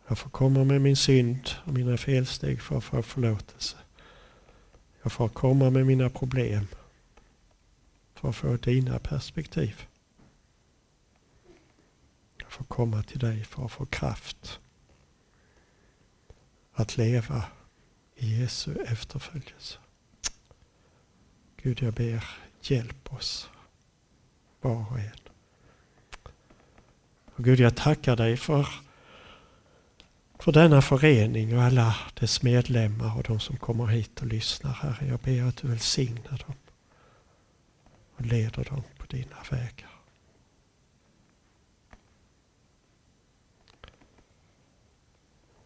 Jag 0.06 0.18
får 0.18 0.30
komma 0.30 0.64
med 0.64 0.80
min 0.80 0.96
synd 0.96 1.50
och 1.64 1.72
mina 1.72 1.96
felsteg 1.96 2.62
för 2.62 2.78
att 2.78 2.84
få 2.84 3.02
förlåtelse. 3.02 3.76
Jag 5.02 5.12
får 5.12 5.28
komma 5.28 5.70
med 5.70 5.86
mina 5.86 6.10
problem 6.10 6.66
för 8.14 8.28
att 8.28 8.36
få 8.36 8.56
dina 8.56 8.98
perspektiv 8.98 9.86
få 12.56 12.64
får 12.64 12.74
komma 12.74 13.02
till 13.02 13.18
dig 13.18 13.44
för 13.44 13.64
att 13.64 13.72
få 13.72 13.86
kraft 13.86 14.60
att 16.72 16.96
leva 16.96 17.44
i 18.16 18.40
Jesu 18.40 18.74
efterföljelse. 18.86 19.78
Gud, 21.62 21.82
jag 21.82 21.94
ber, 21.94 22.24
hjälp 22.62 23.12
oss 23.12 23.50
var 24.60 24.92
och 24.92 24.98
en. 24.98 25.20
Och 27.34 27.44
Gud, 27.44 27.60
jag 27.60 27.76
tackar 27.76 28.16
dig 28.16 28.36
för 28.36 28.68
för 30.38 30.52
denna 30.52 30.82
förening 30.82 31.56
och 31.56 31.62
alla 31.62 31.96
dess 32.14 32.42
medlemmar 32.42 33.16
och 33.16 33.22
de 33.22 33.40
som 33.40 33.56
kommer 33.56 33.86
hit 33.86 34.20
och 34.20 34.26
lyssnar, 34.26 34.72
Herre. 34.72 35.06
Jag 35.08 35.20
ber 35.20 35.42
att 35.42 35.56
du 35.56 35.68
välsignar 35.68 36.44
dem 36.46 36.56
och 38.16 38.26
leder 38.26 38.64
dem 38.64 38.82
på 38.98 39.06
dina 39.06 39.36
vägar. 39.50 39.95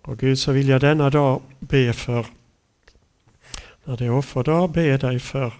Och 0.02 0.18
Gud 0.18 0.38
så 0.38 0.52
vill 0.52 0.68
jag 0.68 0.80
denna 0.80 1.10
dag 1.10 1.42
be 1.58 1.92
för, 1.92 2.26
när 3.84 3.96
det 3.96 4.04
är 4.04 4.10
offerdag, 4.10 4.70
be 4.70 4.96
dig 4.96 5.18
för, 5.18 5.52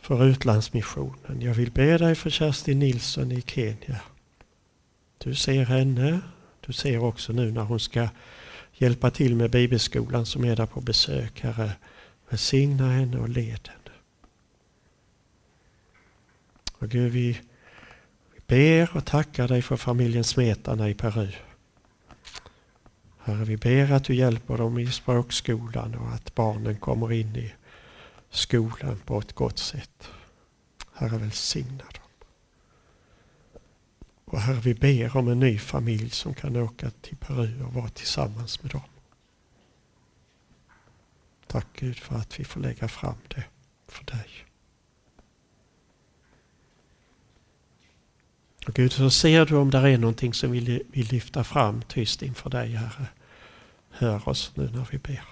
för 0.00 0.24
utlandsmissionen. 0.24 1.40
Jag 1.40 1.54
vill 1.54 1.70
be 1.70 1.98
dig 1.98 2.14
för 2.14 2.30
Kerstin 2.30 2.78
Nilsson 2.78 3.32
i 3.32 3.42
Kenya. 3.42 4.00
Du 5.18 5.34
ser 5.34 5.64
henne, 5.64 6.20
du 6.66 6.72
ser 6.72 7.04
också 7.04 7.32
nu 7.32 7.52
när 7.52 7.62
hon 7.62 7.80
ska 7.80 8.08
hjälpa 8.72 9.10
till 9.10 9.36
med 9.36 9.50
bibelskolan 9.50 10.26
som 10.26 10.44
är 10.44 10.56
där 10.56 10.66
på 10.66 10.80
besök. 10.80 11.40
Herre, 11.40 11.72
välsigna 12.28 12.90
henne 12.90 13.18
och 13.18 13.28
led 13.28 13.68
henne. 13.68 13.96
Och 16.78 16.88
Gud, 16.88 17.12
vi, 17.12 17.40
vi 18.34 18.40
ber 18.46 18.96
och 18.96 19.04
tackar 19.04 19.48
dig 19.48 19.62
för 19.62 19.76
familjen 19.76 20.24
Smetana 20.24 20.88
i 20.88 20.94
Peru. 20.94 21.28
Herre, 23.22 23.44
vi 23.44 23.56
ber 23.56 23.92
att 23.92 24.04
du 24.04 24.14
hjälper 24.14 24.58
dem 24.58 24.78
i 24.78 24.86
språkskolan 24.86 25.94
och 25.94 26.08
att 26.08 26.34
barnen 26.34 26.76
kommer 26.76 27.12
in 27.12 27.36
i 27.36 27.54
skolan 28.30 28.98
på 29.04 29.18
ett 29.18 29.32
gott 29.32 29.58
sätt. 29.58 30.08
Herre, 30.94 31.18
välsigna 31.18 31.84
dem. 31.84 32.10
Och 34.24 34.40
Herre, 34.40 34.60
vi 34.60 34.74
ber 34.74 35.16
om 35.16 35.28
en 35.28 35.40
ny 35.40 35.58
familj 35.58 36.10
som 36.10 36.34
kan 36.34 36.56
åka 36.56 36.90
till 36.90 37.16
Peru 37.16 37.64
och 37.64 37.74
vara 37.74 37.88
tillsammans 37.88 38.62
med 38.62 38.72
dem. 38.72 38.80
Tack 41.46 41.66
Gud 41.74 41.98
för 41.98 42.16
att 42.16 42.40
vi 42.40 42.44
får 42.44 42.60
lägga 42.60 42.88
fram 42.88 43.18
det 43.28 43.44
för 43.88 44.04
dig. 44.04 44.49
Och 48.66 48.74
Gud, 48.74 48.92
så 48.92 49.10
ser 49.10 49.46
du 49.46 49.56
om 49.56 49.70
det 49.70 49.78
är 49.78 49.98
någonting 49.98 50.34
som 50.34 50.52
vi 50.52 50.84
vill 50.90 51.08
lyfta 51.08 51.44
fram 51.44 51.82
tyst 51.82 52.22
inför 52.22 52.50
dig, 52.50 52.68
Herre. 52.70 53.06
Hör 53.90 54.28
oss 54.28 54.52
nu 54.54 54.70
när 54.74 54.86
vi 54.90 54.98
ber. 54.98 55.24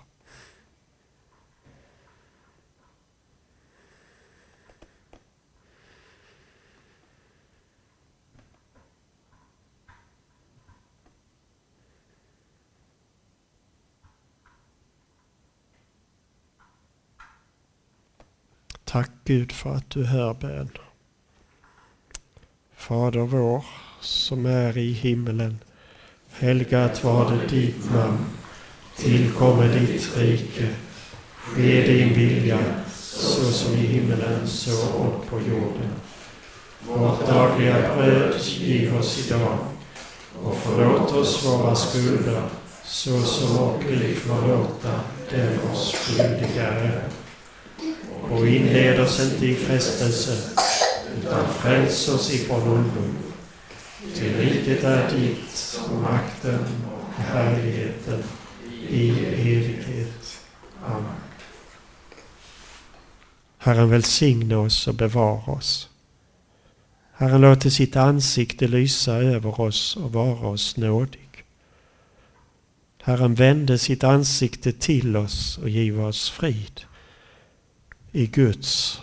Tack 18.85 19.11
Gud 19.25 19.53
för 19.53 19.75
att 19.75 19.91
du 19.91 20.05
hör 20.05 20.35
bön. 20.35 20.71
Fader 22.89 23.21
vår 23.21 23.65
som 24.01 24.47
är 24.47 24.79
i 24.79 24.93
himmelen. 24.93 25.59
Helgat 26.33 27.05
var 27.05 27.31
det 27.31 27.57
ditt 27.57 27.95
namn. 27.95 28.19
Tillkommer 28.97 29.69
ditt 29.69 30.17
rike. 30.17 30.69
Ske 31.37 31.83
din 31.83 32.15
vilja 32.15 32.59
så 32.95 33.43
som 33.43 33.75
i 33.75 33.87
himmelen 33.87 34.49
så 34.49 34.89
och 34.89 35.27
på 35.31 35.37
jorden. 35.37 35.91
Vårt 36.89 37.27
dagliga 37.27 37.95
bröd 37.97 38.35
giv 38.41 38.97
oss 38.97 39.27
idag 39.27 39.59
och 40.43 40.57
förlåt 40.63 41.13
oss 41.13 41.47
våra 41.47 41.75
skulder 41.75 42.43
så 42.85 43.23
som 43.23 43.59
och 43.59 43.83
vi 43.89 44.15
förlåta 44.15 45.01
den 45.31 45.59
oss 45.73 45.95
skyldiga 45.95 46.67
är 46.69 47.03
och 48.31 48.47
inled 48.47 49.01
oss 49.01 49.21
inte 49.21 49.47
i 49.47 49.55
frestelse, 49.55 50.63
utan 51.19 51.49
fräls 51.49 52.09
oss 52.09 52.35
ifrån 52.35 52.63
ondo. 52.63 53.03
Till 54.15 54.37
riket 54.37 54.85
är 54.85 55.11
ditt, 55.11 55.81
och 55.89 55.97
makten 56.03 56.65
och 56.93 57.23
härligheten 57.23 58.23
i 58.89 59.11
evighet. 59.11 60.41
Amen. 60.87 61.05
Herren 63.59 63.91
välsigne 63.91 64.57
oss 64.57 64.89
och 64.89 64.95
bevara 64.95 65.53
oss. 65.53 65.89
Herren 67.13 67.41
låter 67.41 67.71
sitt 67.71 67.97
ansikte 67.97 68.69
lysa 68.69 69.15
över 69.15 69.61
oss 69.61 69.97
och 69.97 70.13
vara 70.13 70.49
oss 70.49 70.77
nådig. 70.77 71.45
Herren 73.03 73.35
vände 73.35 73.79
sitt 73.79 74.05
ansikte 74.05 74.73
till 74.73 75.17
oss 75.17 75.59
och 75.59 75.69
give 75.69 76.03
oss 76.03 76.31
frid. 76.31 76.81
I 78.13 78.27
Guds, 78.27 79.01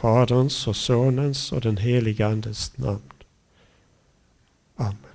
Faderns 0.00 0.66
och 0.66 0.76
Sonens 0.76 1.52
och 1.52 1.60
den 1.60 1.76
helige 1.76 2.26
Andens 2.26 2.76
namn. 2.76 3.12
Amen. 4.76 5.07